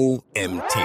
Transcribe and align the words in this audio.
OMT. 0.00 0.78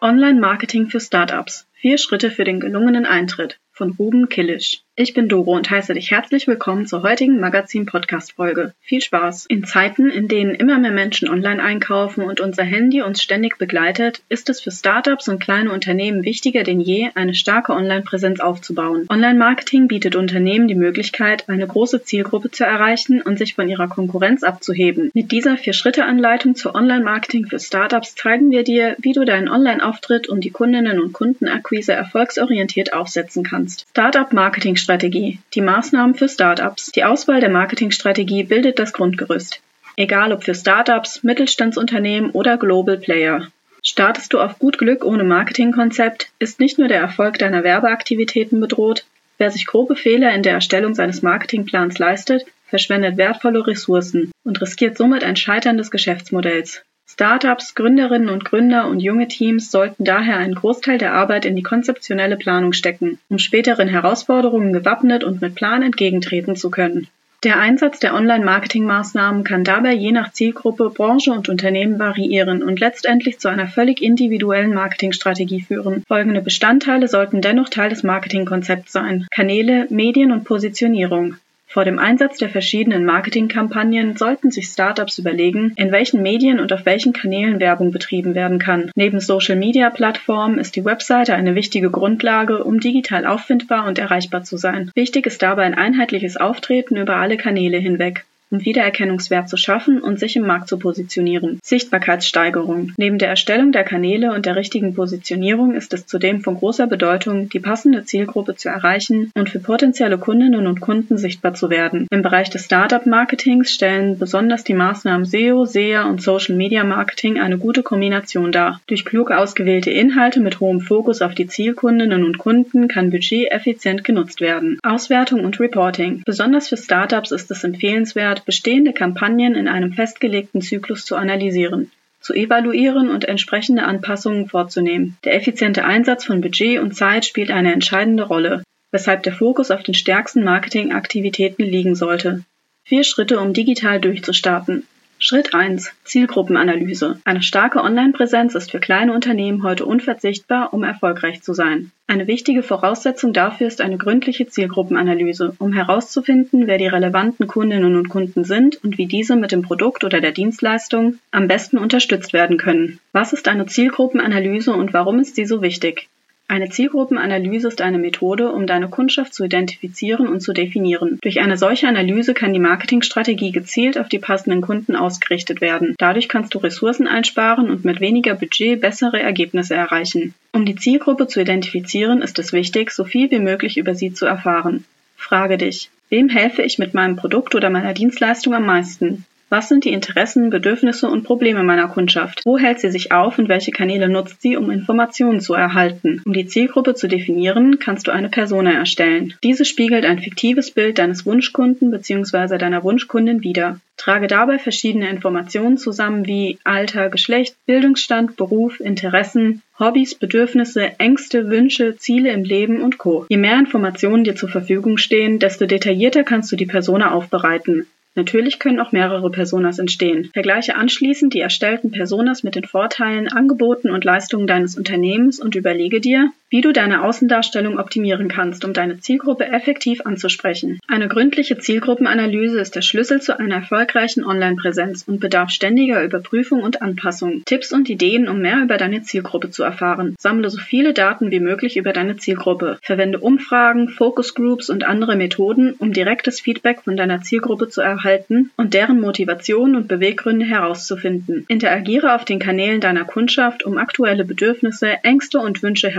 Online-Marketing 0.00 0.86
für 0.86 1.00
Startups. 1.00 1.68
Vier 1.74 1.98
Schritte 1.98 2.30
für 2.30 2.44
den 2.44 2.60
gelungenen 2.60 3.04
Eintritt 3.04 3.60
von 3.72 3.90
Ruben 3.90 4.30
Killisch. 4.30 4.84
Ich 4.96 5.12
bin 5.12 5.28
Doro 5.28 5.56
und 5.56 5.68
heiße 5.68 5.92
dich 5.94 6.12
herzlich 6.12 6.46
willkommen 6.46 6.86
zur 6.86 7.02
heutigen 7.02 7.40
Magazin-Podcast-Folge. 7.40 8.74
Viel 8.80 9.00
Spaß! 9.00 9.46
In 9.46 9.64
Zeiten, 9.64 10.08
in 10.08 10.28
denen 10.28 10.54
immer 10.54 10.78
mehr 10.78 10.92
Menschen 10.92 11.28
online 11.28 11.60
einkaufen 11.60 12.22
und 12.22 12.38
unser 12.38 12.62
Handy 12.62 13.02
uns 13.02 13.20
ständig 13.20 13.58
begleitet, 13.58 14.22
ist 14.28 14.50
es 14.50 14.60
für 14.60 14.70
Startups 14.70 15.26
und 15.26 15.40
kleine 15.40 15.72
Unternehmen 15.72 16.24
wichtiger 16.24 16.62
denn 16.62 16.78
je, 16.78 17.08
eine 17.16 17.34
starke 17.34 17.72
Online-Präsenz 17.72 18.38
aufzubauen. 18.38 19.06
Online-Marketing 19.08 19.88
bietet 19.88 20.14
Unternehmen 20.14 20.68
die 20.68 20.76
Möglichkeit, 20.76 21.48
eine 21.48 21.66
große 21.66 22.04
Zielgruppe 22.04 22.52
zu 22.52 22.62
erreichen 22.62 23.20
und 23.20 23.36
sich 23.36 23.56
von 23.56 23.68
ihrer 23.68 23.88
Konkurrenz 23.88 24.44
abzuheben. 24.44 25.10
Mit 25.12 25.32
dieser 25.32 25.56
Vier-Schritte-Anleitung 25.56 26.54
zur 26.54 26.76
Online-Marketing 26.76 27.46
für 27.46 27.58
Startups 27.58 28.14
zeigen 28.14 28.52
wir 28.52 28.62
dir, 28.62 28.94
wie 29.00 29.12
du 29.12 29.24
deinen 29.24 29.48
Online-Auftritt 29.48 30.28
und 30.28 30.44
die 30.44 30.50
Kundinnen 30.50 31.00
und 31.00 31.12
Kundenakquise 31.12 31.94
erfolgsorientiert 31.94 32.92
aufsetzen 32.92 33.42
kannst. 33.42 33.88
Startup-Marketing 33.90 34.76
Marketingstrategie. 34.84 35.38
Die 35.54 35.60
Maßnahmen 35.62 36.14
für 36.14 36.28
Startups. 36.28 36.92
Die 36.92 37.04
Auswahl 37.04 37.40
der 37.40 37.48
Marketingstrategie 37.48 38.44
bildet 38.44 38.78
das 38.78 38.92
Grundgerüst. 38.92 39.60
Egal 39.96 40.32
ob 40.32 40.44
für 40.44 40.54
Startups, 40.54 41.22
Mittelstandsunternehmen 41.22 42.30
oder 42.30 42.58
Global 42.58 42.98
Player. 42.98 43.48
Startest 43.82 44.32
du 44.32 44.40
auf 44.40 44.58
gut 44.58 44.76
Glück 44.76 45.04
ohne 45.04 45.24
Marketingkonzept, 45.24 46.28
ist 46.38 46.60
nicht 46.60 46.78
nur 46.78 46.88
der 46.88 47.00
Erfolg 47.00 47.38
deiner 47.38 47.64
Werbeaktivitäten 47.64 48.60
bedroht, 48.60 49.04
wer 49.38 49.50
sich 49.50 49.66
grobe 49.66 49.96
Fehler 49.96 50.34
in 50.34 50.42
der 50.42 50.52
Erstellung 50.52 50.94
seines 50.94 51.22
Marketingplans 51.22 51.98
leistet, 51.98 52.44
verschwendet 52.66 53.16
wertvolle 53.16 53.66
Ressourcen 53.66 54.32
und 54.42 54.60
riskiert 54.60 54.98
somit 54.98 55.24
ein 55.24 55.36
Scheitern 55.36 55.78
des 55.78 55.90
Geschäftsmodells. 55.90 56.82
Startups, 57.06 57.74
Gründerinnen 57.74 58.28
und 58.28 58.44
Gründer 58.44 58.88
und 58.88 59.00
junge 59.00 59.28
Teams 59.28 59.70
sollten 59.70 60.04
daher 60.04 60.38
einen 60.38 60.54
Großteil 60.54 60.98
der 60.98 61.12
Arbeit 61.12 61.44
in 61.44 61.54
die 61.54 61.62
konzeptionelle 61.62 62.36
Planung 62.36 62.72
stecken, 62.72 63.18
um 63.28 63.38
späteren 63.38 63.88
Herausforderungen 63.88 64.72
gewappnet 64.72 65.22
und 65.22 65.40
mit 65.40 65.54
Plan 65.54 65.82
entgegentreten 65.82 66.56
zu 66.56 66.70
können. 66.70 67.06
Der 67.44 67.60
Einsatz 67.60 68.00
der 68.00 68.14
Online-Marketing-Maßnahmen 68.14 69.44
kann 69.44 69.64
dabei 69.64 69.92
je 69.92 70.12
nach 70.12 70.32
Zielgruppe, 70.32 70.88
Branche 70.88 71.30
und 71.30 71.50
Unternehmen 71.50 71.98
variieren 71.98 72.62
und 72.62 72.80
letztendlich 72.80 73.38
zu 73.38 73.48
einer 73.48 73.68
völlig 73.68 74.00
individuellen 74.00 74.72
Marketingstrategie 74.72 75.60
führen. 75.60 76.04
Folgende 76.08 76.40
Bestandteile 76.40 77.06
sollten 77.06 77.42
dennoch 77.42 77.68
Teil 77.68 77.90
des 77.90 78.02
Marketingkonzepts 78.02 78.92
sein. 78.92 79.26
Kanäle, 79.30 79.86
Medien 79.90 80.32
und 80.32 80.44
Positionierung. 80.44 81.36
Vor 81.74 81.84
dem 81.84 81.98
Einsatz 81.98 82.38
der 82.38 82.50
verschiedenen 82.50 83.04
Marketingkampagnen 83.04 84.16
sollten 84.16 84.52
sich 84.52 84.66
Startups 84.66 85.18
überlegen, 85.18 85.72
in 85.74 85.90
welchen 85.90 86.22
Medien 86.22 86.60
und 86.60 86.72
auf 86.72 86.86
welchen 86.86 87.12
Kanälen 87.12 87.58
Werbung 87.58 87.90
betrieben 87.90 88.36
werden 88.36 88.60
kann. 88.60 88.92
Neben 88.94 89.18
Social-Media-Plattformen 89.18 90.60
ist 90.60 90.76
die 90.76 90.84
Webseite 90.84 91.34
eine 91.34 91.56
wichtige 91.56 91.90
Grundlage, 91.90 92.62
um 92.62 92.78
digital 92.78 93.26
auffindbar 93.26 93.88
und 93.88 93.98
erreichbar 93.98 94.44
zu 94.44 94.56
sein. 94.56 94.92
Wichtig 94.94 95.26
ist 95.26 95.42
dabei 95.42 95.64
ein 95.64 95.74
einheitliches 95.74 96.36
Auftreten 96.36 96.96
über 96.96 97.16
alle 97.16 97.36
Kanäle 97.36 97.78
hinweg 97.78 98.24
um 98.54 98.64
Wiedererkennungswert 98.64 99.48
zu 99.48 99.56
schaffen 99.56 100.00
und 100.00 100.20
sich 100.20 100.36
im 100.36 100.46
Markt 100.46 100.68
zu 100.68 100.78
positionieren. 100.78 101.58
Sichtbarkeitssteigerung. 101.64 102.92
Neben 102.96 103.18
der 103.18 103.28
Erstellung 103.28 103.72
der 103.72 103.82
Kanäle 103.82 104.32
und 104.32 104.46
der 104.46 104.54
richtigen 104.54 104.94
Positionierung 104.94 105.74
ist 105.74 105.92
es 105.92 106.06
zudem 106.06 106.40
von 106.40 106.56
großer 106.56 106.86
Bedeutung, 106.86 107.48
die 107.48 107.58
passende 107.58 108.04
Zielgruppe 108.04 108.54
zu 108.54 108.68
erreichen 108.68 109.32
und 109.34 109.50
für 109.50 109.58
potenzielle 109.58 110.18
Kundinnen 110.18 110.68
und 110.68 110.80
Kunden 110.80 111.18
sichtbar 111.18 111.54
zu 111.54 111.68
werden. 111.68 112.06
Im 112.10 112.22
Bereich 112.22 112.48
des 112.48 112.66
Startup-Marketings 112.66 113.72
stellen 113.72 114.18
besonders 114.18 114.62
die 114.62 114.74
Maßnahmen 114.74 115.26
SEO, 115.26 115.64
SEA 115.64 116.04
und 116.04 116.22
Social 116.22 116.54
Media 116.54 116.84
Marketing 116.84 117.40
eine 117.40 117.58
gute 117.58 117.82
Kombination 117.82 118.52
dar. 118.52 118.80
Durch 118.86 119.04
klug 119.04 119.32
ausgewählte 119.32 119.90
Inhalte 119.90 120.38
mit 120.38 120.60
hohem 120.60 120.80
Fokus 120.80 121.22
auf 121.22 121.34
die 121.34 121.48
Zielkundinnen 121.48 122.22
und 122.22 122.38
Kunden 122.38 122.86
kann 122.86 123.10
Budget 123.10 123.50
effizient 123.50 124.04
genutzt 124.04 124.40
werden. 124.40 124.78
Auswertung 124.84 125.44
und 125.44 125.58
Reporting. 125.58 126.22
Besonders 126.24 126.68
für 126.68 126.76
Startups 126.76 127.32
ist 127.32 127.50
es 127.50 127.64
empfehlenswert, 127.64 128.43
bestehende 128.44 128.92
Kampagnen 128.92 129.54
in 129.54 129.68
einem 129.68 129.92
festgelegten 129.92 130.60
Zyklus 130.60 131.04
zu 131.04 131.16
analysieren, 131.16 131.90
zu 132.20 132.34
evaluieren 132.34 133.10
und 133.10 133.24
entsprechende 133.26 133.84
Anpassungen 133.84 134.48
vorzunehmen. 134.48 135.16
Der 135.24 135.34
effiziente 135.34 135.84
Einsatz 135.84 136.24
von 136.24 136.40
Budget 136.40 136.80
und 136.80 136.94
Zeit 136.94 137.24
spielt 137.24 137.50
eine 137.50 137.72
entscheidende 137.72 138.22
Rolle, 138.22 138.62
weshalb 138.90 139.22
der 139.24 139.32
Fokus 139.32 139.70
auf 139.70 139.82
den 139.82 139.94
stärksten 139.94 140.44
Marketingaktivitäten 140.44 141.64
liegen 141.64 141.94
sollte. 141.94 142.44
Vier 142.84 143.04
Schritte, 143.04 143.40
um 143.40 143.52
digital 143.52 144.00
durchzustarten. 144.00 144.86
Schritt 145.18 145.54
1. 145.54 145.90
Zielgruppenanalyse. 146.04 147.18
Eine 147.24 147.42
starke 147.42 147.80
Online-Präsenz 147.80 148.54
ist 148.54 148.70
für 148.70 148.80
kleine 148.80 149.14
Unternehmen 149.14 149.62
heute 149.62 149.86
unverzichtbar, 149.86 150.74
um 150.74 150.84
erfolgreich 150.84 151.42
zu 151.42 151.54
sein. 151.54 151.92
Eine 152.06 152.26
wichtige 152.26 152.62
Voraussetzung 152.62 153.32
dafür 153.32 153.66
ist 153.66 153.80
eine 153.80 153.96
gründliche 153.96 154.46
Zielgruppenanalyse, 154.46 155.54
um 155.58 155.72
herauszufinden, 155.72 156.66
wer 156.66 156.76
die 156.76 156.86
relevanten 156.86 157.46
Kundinnen 157.46 157.96
und 157.96 158.08
Kunden 158.08 158.44
sind 158.44 158.82
und 158.84 158.98
wie 158.98 159.06
diese 159.06 159.36
mit 159.36 159.52
dem 159.52 159.62
Produkt 159.62 160.04
oder 160.04 160.20
der 160.20 160.32
Dienstleistung 160.32 161.18
am 161.30 161.48
besten 161.48 161.78
unterstützt 161.78 162.32
werden 162.32 162.58
können. 162.58 162.98
Was 163.12 163.32
ist 163.32 163.48
eine 163.48 163.66
Zielgruppenanalyse 163.66 164.72
und 164.72 164.92
warum 164.92 165.20
ist 165.20 165.36
sie 165.36 165.46
so 165.46 165.62
wichtig? 165.62 166.08
Eine 166.46 166.68
Zielgruppenanalyse 166.68 167.68
ist 167.68 167.80
eine 167.80 167.98
Methode, 167.98 168.52
um 168.52 168.66
deine 168.66 168.88
Kundschaft 168.88 169.32
zu 169.32 169.44
identifizieren 169.44 170.28
und 170.28 170.40
zu 170.40 170.52
definieren. 170.52 171.18
Durch 171.22 171.40
eine 171.40 171.56
solche 171.56 171.88
Analyse 171.88 172.34
kann 172.34 172.52
die 172.52 172.58
Marketingstrategie 172.58 173.50
gezielt 173.50 173.98
auf 173.98 174.10
die 174.10 174.18
passenden 174.18 174.60
Kunden 174.60 174.94
ausgerichtet 174.94 175.62
werden. 175.62 175.94
Dadurch 175.98 176.28
kannst 176.28 176.54
du 176.54 176.58
Ressourcen 176.58 177.06
einsparen 177.06 177.70
und 177.70 177.86
mit 177.86 178.00
weniger 178.00 178.34
Budget 178.34 178.78
bessere 178.80 179.20
Ergebnisse 179.20 179.74
erreichen. 179.74 180.34
Um 180.52 180.66
die 180.66 180.76
Zielgruppe 180.76 181.28
zu 181.28 181.40
identifizieren, 181.40 182.20
ist 182.20 182.38
es 182.38 182.52
wichtig, 182.52 182.90
so 182.90 183.04
viel 183.04 183.30
wie 183.30 183.40
möglich 183.40 183.78
über 183.78 183.94
sie 183.94 184.12
zu 184.12 184.26
erfahren. 184.26 184.84
Frage 185.16 185.56
dich, 185.56 185.88
wem 186.10 186.28
helfe 186.28 186.60
ich 186.60 186.78
mit 186.78 186.92
meinem 186.92 187.16
Produkt 187.16 187.54
oder 187.54 187.70
meiner 187.70 187.94
Dienstleistung 187.94 188.54
am 188.54 188.66
meisten? 188.66 189.24
Was 189.56 189.68
sind 189.68 189.84
die 189.84 189.92
Interessen, 189.92 190.50
Bedürfnisse 190.50 191.06
und 191.06 191.22
Probleme 191.22 191.62
meiner 191.62 191.86
Kundschaft? 191.86 192.40
Wo 192.44 192.58
hält 192.58 192.80
sie 192.80 192.90
sich 192.90 193.12
auf 193.12 193.38
und 193.38 193.48
welche 193.48 193.70
Kanäle 193.70 194.08
nutzt 194.08 194.42
sie, 194.42 194.56
um 194.56 194.68
Informationen 194.68 195.38
zu 195.38 195.54
erhalten? 195.54 196.20
Um 196.24 196.32
die 196.32 196.46
Zielgruppe 196.46 196.96
zu 196.96 197.06
definieren, 197.06 197.78
kannst 197.78 198.08
du 198.08 198.10
eine 198.10 198.28
Persona 198.28 198.72
erstellen. 198.72 199.34
Diese 199.44 199.64
spiegelt 199.64 200.06
ein 200.06 200.18
fiktives 200.18 200.72
Bild 200.72 200.98
deines 200.98 201.24
Wunschkunden 201.24 201.92
bzw. 201.92 202.58
deiner 202.58 202.82
Wunschkundin 202.82 203.44
wider. 203.44 203.78
Trage 203.96 204.26
dabei 204.26 204.58
verschiedene 204.58 205.08
Informationen 205.08 205.78
zusammen 205.78 206.26
wie 206.26 206.58
Alter, 206.64 207.08
Geschlecht, 207.08 207.54
Bildungsstand, 207.64 208.34
Beruf, 208.34 208.80
Interessen, 208.80 209.62
Hobbys, 209.78 210.16
Bedürfnisse, 210.16 210.98
Ängste, 210.98 211.48
Wünsche, 211.48 211.96
Ziele 211.96 212.32
im 212.32 212.42
Leben 212.42 212.82
und 212.82 212.98
Co. 212.98 213.24
Je 213.28 213.36
mehr 213.36 213.58
Informationen 213.58 214.24
dir 214.24 214.34
zur 214.34 214.48
Verfügung 214.48 214.98
stehen, 214.98 215.38
desto 215.38 215.66
detaillierter 215.66 216.24
kannst 216.24 216.50
du 216.50 216.56
die 216.56 216.66
Persona 216.66 217.12
aufbereiten. 217.12 217.86
Natürlich 218.14 218.58
können 218.58 218.80
auch 218.80 218.92
mehrere 218.92 219.30
Personas 219.30 219.78
entstehen. 219.78 220.30
Vergleiche 220.32 220.76
anschließend 220.76 221.34
die 221.34 221.40
erstellten 221.40 221.90
Personas 221.90 222.44
mit 222.44 222.54
den 222.54 222.64
Vorteilen, 222.64 223.28
Angeboten 223.28 223.90
und 223.90 224.04
Leistungen 224.04 224.46
deines 224.46 224.76
Unternehmens 224.76 225.40
und 225.40 225.56
überlege 225.56 226.00
dir, 226.00 226.30
wie 226.54 226.60
du 226.60 226.72
deine 226.72 227.02
Außendarstellung 227.02 227.80
optimieren 227.80 228.28
kannst, 228.28 228.64
um 228.64 228.72
deine 228.72 229.00
Zielgruppe 229.00 229.44
effektiv 229.44 230.02
anzusprechen. 230.04 230.78
Eine 230.86 231.08
gründliche 231.08 231.58
Zielgruppenanalyse 231.58 232.60
ist 232.60 232.76
der 232.76 232.82
Schlüssel 232.82 233.20
zu 233.20 233.36
einer 233.36 233.56
erfolgreichen 233.56 234.24
Online-Präsenz 234.24 235.02
und 235.04 235.18
bedarf 235.18 235.50
ständiger 235.50 236.04
Überprüfung 236.04 236.62
und 236.62 236.80
Anpassung. 236.80 237.42
Tipps 237.44 237.72
und 237.72 237.90
Ideen, 237.90 238.28
um 238.28 238.38
mehr 238.40 238.62
über 238.62 238.76
deine 238.76 239.02
Zielgruppe 239.02 239.50
zu 239.50 239.64
erfahren. 239.64 240.14
Sammle 240.16 240.48
so 240.48 240.58
viele 240.58 240.92
Daten 240.92 241.32
wie 241.32 241.40
möglich 241.40 241.76
über 241.76 241.92
deine 241.92 242.18
Zielgruppe. 242.18 242.78
Verwende 242.82 243.18
Umfragen, 243.18 243.88
Focus 243.88 244.36
Groups 244.36 244.70
und 244.70 244.84
andere 244.84 245.16
Methoden, 245.16 245.74
um 245.78 245.92
direktes 245.92 246.40
Feedback 246.40 246.82
von 246.82 246.96
deiner 246.96 247.20
Zielgruppe 247.22 247.68
zu 247.68 247.80
erhalten 247.80 248.52
und 248.56 248.74
deren 248.74 249.00
Motivation 249.00 249.74
und 249.74 249.88
Beweggründe 249.88 250.46
herauszufinden. 250.46 251.46
Interagiere 251.48 252.14
auf 252.14 252.24
den 252.24 252.38
Kanälen 252.38 252.80
deiner 252.80 253.04
Kundschaft, 253.04 253.64
um 253.64 253.76
aktuelle 253.76 254.24
Bedürfnisse, 254.24 255.02
Ängste 255.02 255.40
und 255.40 255.60
Wünsche 255.64 255.90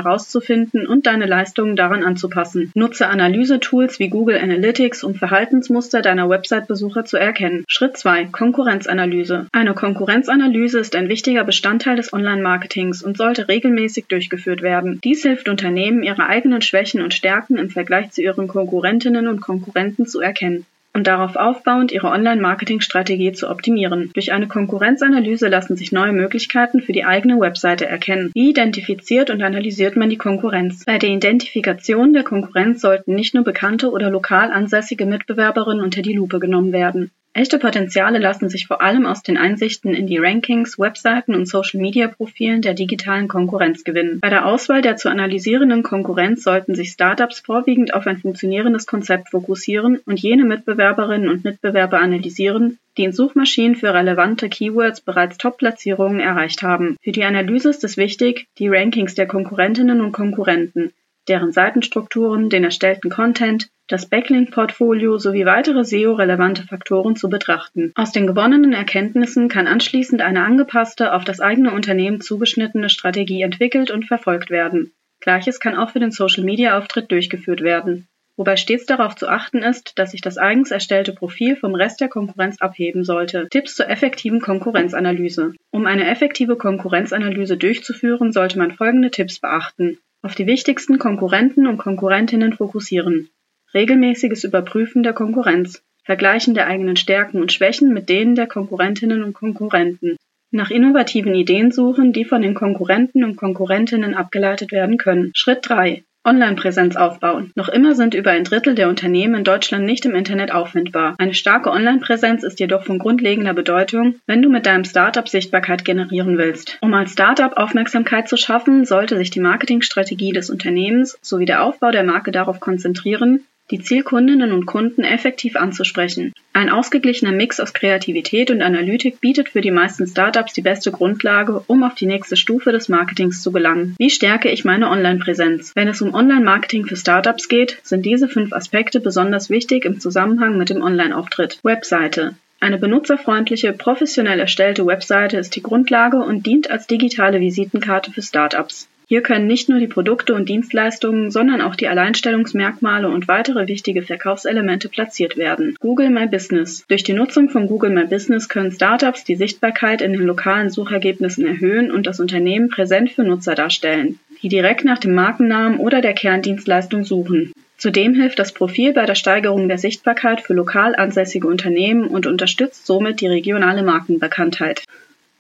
herauszufinden 0.46 0.88
und 0.88 1.06
deine 1.06 1.26
Leistungen 1.26 1.76
daran 1.76 2.04
anzupassen. 2.04 2.72
Nutze 2.76 3.08
Analysetools 3.08 4.00
wie 4.00 4.10
Google 4.10 4.38
Analytics, 4.38 5.04
um 5.04 5.16
Verhaltensmuster 5.16 6.02
deiner 6.02 6.30
Website-Besucher 6.30 7.06
zu 7.06 7.18
erkennen. 7.18 7.66
Schritt 7.68 7.98
2. 7.98 8.26
Konkurrenzanalyse. 8.26 9.48
Eine 9.52 9.74
Konkurrenzanalyse 9.74 10.80
ist 10.80 10.96
ein 10.96 11.10
wichtiger 11.10 11.44
Bestandteil 11.44 11.96
des 11.96 12.14
Online-Marketings 12.14 13.04
und 13.04 13.18
sollte 13.18 13.48
regelmäßig 13.48 14.06
durchgeführt 14.08 14.62
werden. 14.62 15.00
Dies 15.04 15.24
hilft 15.24 15.50
Unternehmen, 15.50 16.04
ihre 16.04 16.28
eigenen 16.28 16.62
Schwächen 16.62 17.02
und 17.02 17.14
Stärken 17.14 17.58
im 17.58 17.70
Vergleich 17.70 18.12
zu 18.12 18.22
ihren 18.22 18.48
Konkurrentinnen 18.48 19.28
und 19.28 19.42
Konkurrenten 19.42 20.06
zu 20.06 20.22
erkennen 20.22 20.66
und 20.96 21.08
darauf 21.08 21.36
aufbauend 21.36 21.92
ihre 21.92 22.08
Online-Marketing-Strategie 22.08 23.34
zu 23.34 23.50
optimieren. 23.50 24.12
Durch 24.14 24.32
eine 24.32 24.48
Konkurrenzanalyse 24.48 25.50
lassen 25.50 25.76
sich 25.76 25.92
neue 25.92 26.14
Möglichkeiten 26.14 26.82
für 26.82 26.94
die 26.94 27.04
eigene 27.04 27.40
Webseite 27.40 27.86
erkennen. 27.86 28.32
Wie 28.34 28.50
identifiziert 28.50 29.30
und 29.30 29.44
analysiert 29.44 29.98
man 29.98 30.10
die 30.10 30.18
Konkurrenz? 30.18 30.86
Bei 30.86 30.98
der 30.98 31.10
Identifikation 31.10 32.14
der 32.14 32.24
Konkurrenz 32.24 32.80
sollten 32.80 33.14
nicht 33.14 33.36
nur 33.36 33.44
bekannte 33.44 33.92
oder 33.92 34.10
lokal 34.10 34.52
ansässige 34.52 35.06
Mitbewerberinnen 35.06 35.84
unter 35.84 36.02
die 36.02 36.14
Lupe 36.14 36.40
genommen 36.40 36.72
werden. 36.72 37.12
Echte 37.38 37.60
Potenziale 37.60 38.18
lassen 38.18 38.48
sich 38.48 38.66
vor 38.66 38.82
allem 38.82 39.06
aus 39.06 39.22
den 39.22 39.36
Einsichten 39.36 39.94
in 39.94 40.08
die 40.08 40.20
Rankings, 40.20 40.80
Webseiten 40.80 41.36
und 41.36 41.50
Social-Media-Profilen 41.50 42.62
der 42.62 42.76
digitalen 42.76 43.28
Konkurrenz 43.28 43.84
gewinnen. 43.84 44.22
Bei 44.22 44.30
der 44.30 44.46
Auswahl 44.46 44.82
der 44.82 44.96
zu 44.96 45.10
analysierenden 45.10 45.84
Konkurrenz 45.84 46.44
sollten 46.44 46.76
sich 46.76 46.92
Startups 46.92 47.42
vorwiegend 47.42 47.94
auf 47.94 48.08
ein 48.08 48.20
funktionierendes 48.20 48.88
Konzept 48.88 49.32
fokussieren 49.32 50.00
und 50.06 50.22
jene 50.22 50.46
Mitbewerberinnen 50.46 51.28
und 51.28 51.44
Mitbewerber 51.44 52.00
analysieren, 52.00 52.80
die 52.98 53.04
in 53.04 53.12
Suchmaschinen 53.12 53.76
für 53.76 53.94
relevante 53.94 54.48
Keywords 54.48 55.02
bereits 55.02 55.38
Top-Platzierungen 55.38 56.22
erreicht 56.22 56.62
haben. 56.62 56.96
Für 57.04 57.12
die 57.12 57.26
Analyse 57.26 57.70
ist 57.70 57.84
es 57.84 57.98
wichtig, 57.98 58.48
die 58.60 58.70
Rankings 58.70 59.14
der 59.14 59.28
Konkurrentinnen 59.28 60.00
und 60.00 60.14
Konkurrenten, 60.14 60.94
deren 61.28 61.52
Seitenstrukturen, 61.52 62.50
den 62.50 62.64
erstellten 62.64 63.10
Content, 63.10 63.70
das 63.88 64.08
Backlink-Portfolio 64.08 65.18
sowie 65.18 65.46
weitere 65.46 65.84
SEO-relevante 65.84 66.64
Faktoren 66.64 67.16
zu 67.16 67.30
betrachten. 67.30 67.92
Aus 67.96 68.12
den 68.12 68.26
gewonnenen 68.26 68.74
Erkenntnissen 68.74 69.48
kann 69.48 69.68
anschließend 69.68 70.22
eine 70.22 70.44
angepasste, 70.44 71.14
auf 71.14 71.24
das 71.24 71.40
eigene 71.40 71.72
Unternehmen 71.72 72.22
zugeschnittene 72.22 72.90
Strategie 72.90 73.44
entwickelt 73.44 73.92
und 73.92 74.06
verfolgt 74.06 74.50
werden. 74.50 74.92
Gleiches 75.20 75.60
kann 75.60 75.76
auch 75.76 75.92
für 75.92 76.00
den 76.00 76.12
Social-Media-Auftritt 76.12 77.12
durchgeführt 77.12 77.62
werden, 77.62 78.08
wobei 78.38 78.58
stets 78.58 78.86
darauf 78.86 79.16
zu 79.16 79.28
achten 79.28 79.60
ist, 79.60 79.98
dass 79.98 80.12
sich 80.12 80.22
das 80.22 80.38
eigens 80.38 80.72
erstellte 80.72 81.14
Profil 81.14 81.56
vom 81.56 81.76
Rest 81.76 82.02
der 82.02 82.10
Konkurrenz 82.10 82.60
abheben 82.62 83.04
sollte. 83.04 83.48
Tipps 83.50 83.76
zur 83.76 83.90
effektiven 83.90 84.42
Konkurrenzanalyse. 84.42 85.54
Um 85.72 85.86
eine 85.86 86.08
effektive 86.10 86.58
Konkurrenzanalyse 86.58 87.58
durchzuführen, 87.58 88.32
sollte 88.32 88.58
man 88.58 88.72
folgende 88.72 89.12
Tipps 89.12 89.40
beachten. 89.40 90.00
Auf 90.26 90.34
die 90.34 90.48
wichtigsten 90.48 90.98
Konkurrenten 90.98 91.68
und 91.68 91.78
Konkurrentinnen 91.78 92.54
fokussieren. 92.54 93.30
Regelmäßiges 93.76 94.44
Überprüfen 94.44 95.04
der 95.04 95.14
Konkurrenz. 95.14 95.84
Vergleichen 96.04 96.56
der 96.56 96.66
eigenen 96.66 96.96
Stärken 96.96 97.42
und 97.42 97.52
Schwächen 97.54 97.94
mit 97.94 98.10
denen 98.10 98.34
der 98.34 98.48
Konkurrentinnen 98.48 99.22
und 99.22 99.34
Konkurrenten. 99.34 100.18
Nach 100.50 100.72
innovativen 100.72 101.36
Ideen 101.36 101.72
suchen, 101.72 102.12
die 102.12 102.26
von 102.26 102.42
den 102.42 102.56
Konkurrenten 102.56 103.24
und 103.24 103.36
Konkurrentinnen 103.36 104.16
abgeleitet 104.16 104.72
werden 104.72 104.98
können. 104.98 105.30
Schritt 105.36 105.60
3. 105.62 106.04
Online-Präsenz 106.26 106.96
aufbauen. 106.96 107.52
Noch 107.56 107.70
immer 107.70 107.96
sind 107.96 108.14
über 108.14 108.32
ein 108.32 108.44
Drittel 108.44 108.76
der 108.76 108.90
Unternehmen 108.90 109.36
in 109.36 109.44
Deutschland 109.44 109.86
nicht 109.86 110.06
im 110.06 110.16
Internet 110.16 110.52
auffindbar. 110.52 111.16
Eine 111.18 111.34
starke 111.34 111.72
Online-Präsenz 111.72 112.44
ist 112.44 112.60
jedoch 112.60 112.84
von 112.84 113.00
grundlegender 113.00 113.54
Bedeutung, 113.54 114.16
wenn 114.26 114.42
du 114.42 114.50
mit 114.50 114.66
deinem 114.66 114.84
Startup 114.84 115.28
Sichtbarkeit 115.28 115.86
generieren 115.86 116.38
willst. 116.38 116.78
Um 116.82 116.94
als 116.94 117.14
Startup 117.14 117.56
Aufmerksamkeit 117.56 118.28
zu 118.28 118.38
schaffen, 118.38 118.86
sollte 118.86 119.18
sich 119.18 119.30
die 119.30 119.40
Marketingstrategie 119.40 120.34
des 120.34 120.50
Unternehmens 120.50 121.18
sowie 121.22 121.46
der 121.46 121.64
Aufbau 121.64 121.92
der 121.92 122.04
Marke 122.04 122.32
darauf 122.32 122.60
konzentrieren, 122.60 123.46
die 123.72 123.80
Zielkundinnen 123.80 124.52
und 124.52 124.66
Kunden 124.66 125.04
effektiv 125.04 125.56
anzusprechen. 125.56 126.34
Ein 126.54 126.70
ausgeglichener 126.70 127.32
Mix 127.32 127.60
aus 127.60 127.74
Kreativität 127.74 128.52
und 128.52 128.62
Analytik 128.62 129.20
bietet 129.20 129.50
für 129.50 129.62
die 129.62 129.72
meisten 129.72 130.08
Startups 130.08 130.54
die 130.54 130.62
beste 130.62 130.92
Grundlage, 130.92 131.64
um 131.68 131.84
auf 131.84 131.96
die 131.96 132.06
nächste 132.06 132.38
Stufe 132.38 132.72
des 132.72 132.90
Marketings 132.90 133.42
zu 133.42 133.52
gelangen. 133.52 133.96
Wie 133.98 134.10
stärke 134.10 134.50
ich 134.50 134.66
meine 134.66 134.90
Online-Präsenz? 134.90 135.72
Wenn 135.76 135.88
es 135.88 136.02
um 136.02 136.14
Online-Marketing 136.14 136.86
für 136.86 136.96
Startups 136.96 137.50
geht, 137.50 137.80
sind 137.84 138.06
diese 138.06 138.28
fünf 138.28 138.54
Aspekte 138.54 139.00
besonders 139.00 139.50
wichtig 139.50 139.86
im 139.86 140.00
Zusammenhang 140.00 140.58
mit 140.58 140.70
dem 140.70 140.82
Online-Auftritt. 140.82 141.60
Webseite. 141.64 142.36
Eine 142.60 142.78
benutzerfreundliche, 142.78 143.74
professionell 143.74 144.40
erstellte 144.40 144.86
Webseite 144.86 145.38
ist 145.38 145.56
die 145.56 145.62
Grundlage 145.62 146.18
und 146.18 146.46
dient 146.46 146.72
als 146.72 146.88
digitale 146.88 147.42
Visitenkarte 147.42 148.12
für 148.12 148.22
Startups. 148.22 148.88
Hier 149.08 149.22
können 149.22 149.46
nicht 149.46 149.70
nur 149.70 149.80
die 149.80 149.88
Produkte 149.88 150.34
und 150.34 150.50
Dienstleistungen, 150.50 151.30
sondern 151.30 151.62
auch 151.62 151.76
die 151.76 151.88
Alleinstellungsmerkmale 151.88 153.08
und 153.08 153.28
weitere 153.28 153.68
wichtige 153.68 154.02
Verkaufselemente 154.02 154.90
platziert 154.90 155.38
werden. 155.38 155.76
Google 155.80 156.10
My 156.10 156.28
Business. 156.28 156.86
Durch 156.88 157.04
die 157.04 157.14
Nutzung 157.14 157.50
von 157.50 157.68
Google 157.68 157.92
My 157.92 158.06
Business 158.06 158.50
können 158.50 158.72
Startups 158.72 159.24
die 159.24 159.36
Sichtbarkeit 159.36 160.02
in 160.02 160.14
den 160.14 160.24
lokalen 160.24 160.70
Suchergebnissen 160.70 161.46
erhöhen 161.46 161.92
und 161.92 162.08
das 162.08 162.20
Unternehmen 162.20 162.70
präsent 162.70 163.12
für 163.12 163.24
Nutzer 163.24 163.54
darstellen, 163.54 164.20
die 164.42 164.50
direkt 164.50 164.86
nach 164.86 164.98
dem 164.98 165.14
Markennamen 165.14 165.80
oder 165.80 166.02
der 166.02 166.14
Kerndienstleistung 166.14 167.04
suchen. 167.04 167.54
Zudem 167.78 168.16
hilft 168.16 168.40
das 168.40 168.54
Profil 168.54 168.94
bei 168.94 169.06
der 169.06 169.16
Steigerung 169.16 169.68
der 169.68 169.78
Sichtbarkeit 169.78 170.42
für 170.42 170.54
lokal 170.54 170.96
ansässige 170.96 171.48
Unternehmen 171.48 172.08
und 172.08 172.26
unterstützt 172.26 172.88
somit 172.88 173.20
die 173.20 173.28
regionale 173.28 173.84
Markenbekanntheit. 173.84 174.86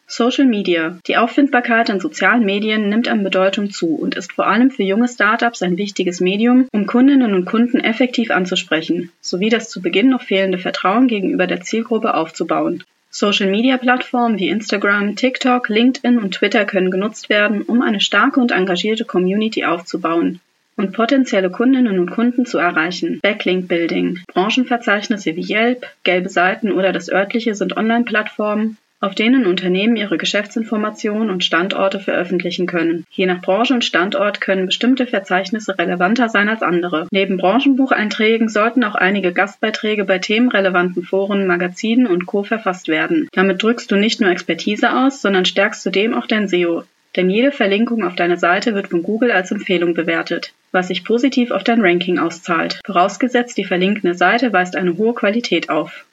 Social 0.07 0.45
Media. 0.45 0.99
Die 1.07 1.17
Auffindbarkeit 1.17 1.89
in 1.89 1.99
sozialen 1.99 2.45
Medien 2.45 2.89
nimmt 2.89 3.07
an 3.07 3.23
Bedeutung 3.23 3.71
zu 3.71 3.95
und 3.95 4.15
ist 4.15 4.33
vor 4.33 4.47
allem 4.47 4.69
für 4.69 4.83
junge 4.83 5.07
Startups 5.07 5.63
ein 5.63 5.77
wichtiges 5.77 6.21
Medium, 6.21 6.67
um 6.71 6.85
Kundinnen 6.85 7.33
und 7.33 7.45
Kunden 7.45 7.79
effektiv 7.79 8.29
anzusprechen, 8.29 9.11
sowie 9.19 9.49
das 9.49 9.69
zu 9.69 9.81
Beginn 9.81 10.09
noch 10.09 10.21
fehlende 10.21 10.59
Vertrauen 10.59 11.07
gegenüber 11.07 11.47
der 11.47 11.61
Zielgruppe 11.61 12.13
aufzubauen. 12.13 12.83
Social-Media-Plattformen 13.09 14.37
wie 14.37 14.49
Instagram, 14.49 15.15
TikTok, 15.15 15.69
LinkedIn 15.69 16.19
und 16.19 16.35
Twitter 16.35 16.65
können 16.65 16.91
genutzt 16.91 17.29
werden, 17.29 17.61
um 17.61 17.81
eine 17.81 18.01
starke 18.01 18.39
und 18.39 18.51
engagierte 18.51 19.05
Community 19.05 19.65
aufzubauen 19.65 20.39
und 20.77 20.91
potenzielle 20.91 21.49
Kundinnen 21.49 21.99
und 21.99 22.11
Kunden 22.11 22.45
zu 22.45 22.57
erreichen. 22.57 23.19
Backlink 23.21 23.67
Building. 23.67 24.19
Branchenverzeichnisse 24.27 25.35
wie 25.35 25.53
Yelp, 25.53 25.87
gelbe 26.03 26.29
Seiten 26.29 26.71
oder 26.71 26.91
das 26.91 27.09
örtliche 27.09 27.55
sind 27.55 27.77
Online-Plattformen, 27.77 28.77
auf 28.99 29.13
denen 29.13 29.45
Unternehmen 29.45 29.95
ihre 29.95 30.17
Geschäftsinformationen 30.17 31.29
und 31.29 31.43
Standorte 31.43 31.99
veröffentlichen 31.99 32.65
können. 32.65 33.05
Je 33.11 33.25
nach 33.25 33.41
Branche 33.41 33.73
und 33.73 33.85
Standort 33.85 34.41
können 34.41 34.65
bestimmte 34.65 35.05
Verzeichnisse 35.05 35.77
relevanter 35.77 36.29
sein 36.29 36.49
als 36.49 36.61
andere. 36.61 37.07
Neben 37.11 37.37
Branchenbucheinträgen 37.37 38.49
sollten 38.49 38.83
auch 38.83 38.95
einige 38.95 39.33
Gastbeiträge 39.33 40.05
bei 40.05 40.19
themenrelevanten 40.19 41.03
Foren, 41.03 41.45
Magazinen 41.45 42.07
und 42.07 42.25
Co. 42.25 42.43
verfasst 42.43 42.87
werden. 42.87 43.27
Damit 43.33 43.61
drückst 43.61 43.91
du 43.91 43.95
nicht 43.95 44.21
nur 44.21 44.31
Expertise 44.31 44.95
aus, 44.95 45.21
sondern 45.21 45.45
stärkst 45.45 45.83
zudem 45.83 46.13
auch 46.13 46.27
dein 46.27 46.47
SEO. 46.47 46.83
Denn 47.15 47.29
jede 47.29 47.51
Verlinkung 47.51 48.03
auf 48.03 48.15
deine 48.15 48.37
Seite 48.37 48.73
wird 48.73 48.89
von 48.89 49.03
Google 49.03 49.31
als 49.31 49.51
Empfehlung 49.51 49.93
bewertet, 49.93 50.53
was 50.71 50.89
sich 50.89 51.05
positiv 51.05 51.51
auf 51.51 51.63
dein 51.63 51.81
Ranking 51.81 52.19
auszahlt. 52.19 52.81
Vorausgesetzt, 52.85 53.57
die 53.57 53.63
verlinkende 53.63 54.15
Seite 54.15 54.51
weist 54.51 54.75
eine 54.75 54.97
hohe 54.97 55.13
Qualität 55.13 55.69
auf. 55.69 56.05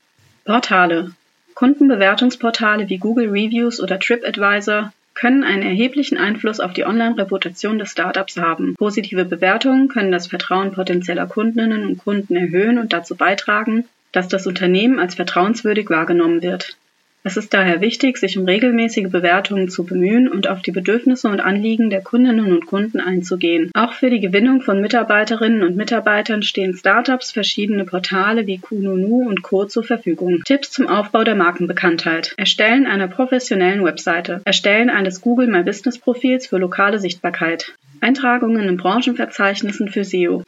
Portale. 0.44 1.12
Kundenbewertungsportale 1.54 2.88
wie 2.88 2.99
Google 2.99 3.28
Reviews 3.28 3.81
oder 3.81 3.99
TripAdvisor 3.99 4.93
können 5.14 5.44
einen 5.44 5.62
erheblichen 5.62 6.19
Einfluss 6.19 6.60
auf 6.60 6.72
die 6.72 6.84
Online-Reputation 6.84 7.78
des 7.78 7.90
Startups 7.90 8.37
haben. 8.38 8.75
Positive 8.75 9.25
Bewertungen 9.25 9.88
können 9.88 10.10
das 10.10 10.26
Vertrauen 10.26 10.72
potenzieller 10.72 11.26
Kundinnen 11.26 11.87
und 11.87 11.99
Kunden 11.99 12.34
erhöhen 12.34 12.78
und 12.78 12.93
dazu 12.93 13.14
beitragen, 13.14 13.84
dass 14.12 14.28
das 14.28 14.46
Unternehmen 14.46 14.99
als 14.99 15.14
vertrauenswürdig 15.14 15.90
wahrgenommen 15.90 16.43
wird. 16.43 16.76
Es 17.24 17.36
ist 17.36 17.54
daher 17.54 17.80
wichtig, 17.80 18.19
sich 18.19 18.36
um 18.36 18.46
regelmäßige 18.46 19.08
Bewertungen 19.08 19.69
zu 19.69 19.84
bemühen 19.84 20.28
und 20.28 20.48
auf 20.48 20.60
die 20.60 20.72
Bedürfnisse 20.72 21.29
und 21.29 21.38
Anliegen 21.38 21.88
der 21.88 22.00
Kundinnen 22.00 22.52
und 22.52 22.67
Kunden 22.67 22.98
einzugehen. 22.98 23.70
Auch 23.74 23.93
für 23.93 24.10
die 24.10 24.19
Gewinnung 24.19 24.60
von 24.60 24.81
Mitarbeiterinnen 24.81 25.62
und 25.62 25.76
Mitarbeitern 25.76 26.43
stehen 26.43 26.74
Startups 26.74 27.31
verschiedene 27.31 27.84
Portale 27.84 28.48
wie 28.48 28.58
Kununu 28.58 29.29
und 29.29 29.43
Co. 29.43 29.67
zur 29.67 29.84
Verfügung. 29.84 30.41
Tipps 30.44 30.72
zum 30.72 30.88
Aufbau 30.88 31.22
der 31.22 31.36
Markenbekanntheit. 31.36 32.34
Erstellen 32.36 32.86
einer 32.86 33.06
professionellen 33.06 33.84
Webseite. 33.84 34.43
Erstellen 34.44 34.91
eines 34.91 35.20
Google 35.20 35.46
My 35.46 35.62
Business 35.62 35.98
Profils 35.98 36.48
für 36.48 36.58
lokale 36.58 36.98
Sichtbarkeit. 36.98 37.72
Eintragungen 38.00 38.69
in 38.69 38.76
Branchenverzeichnissen 38.76 39.88
für 39.88 40.02
SEO. 40.02 40.43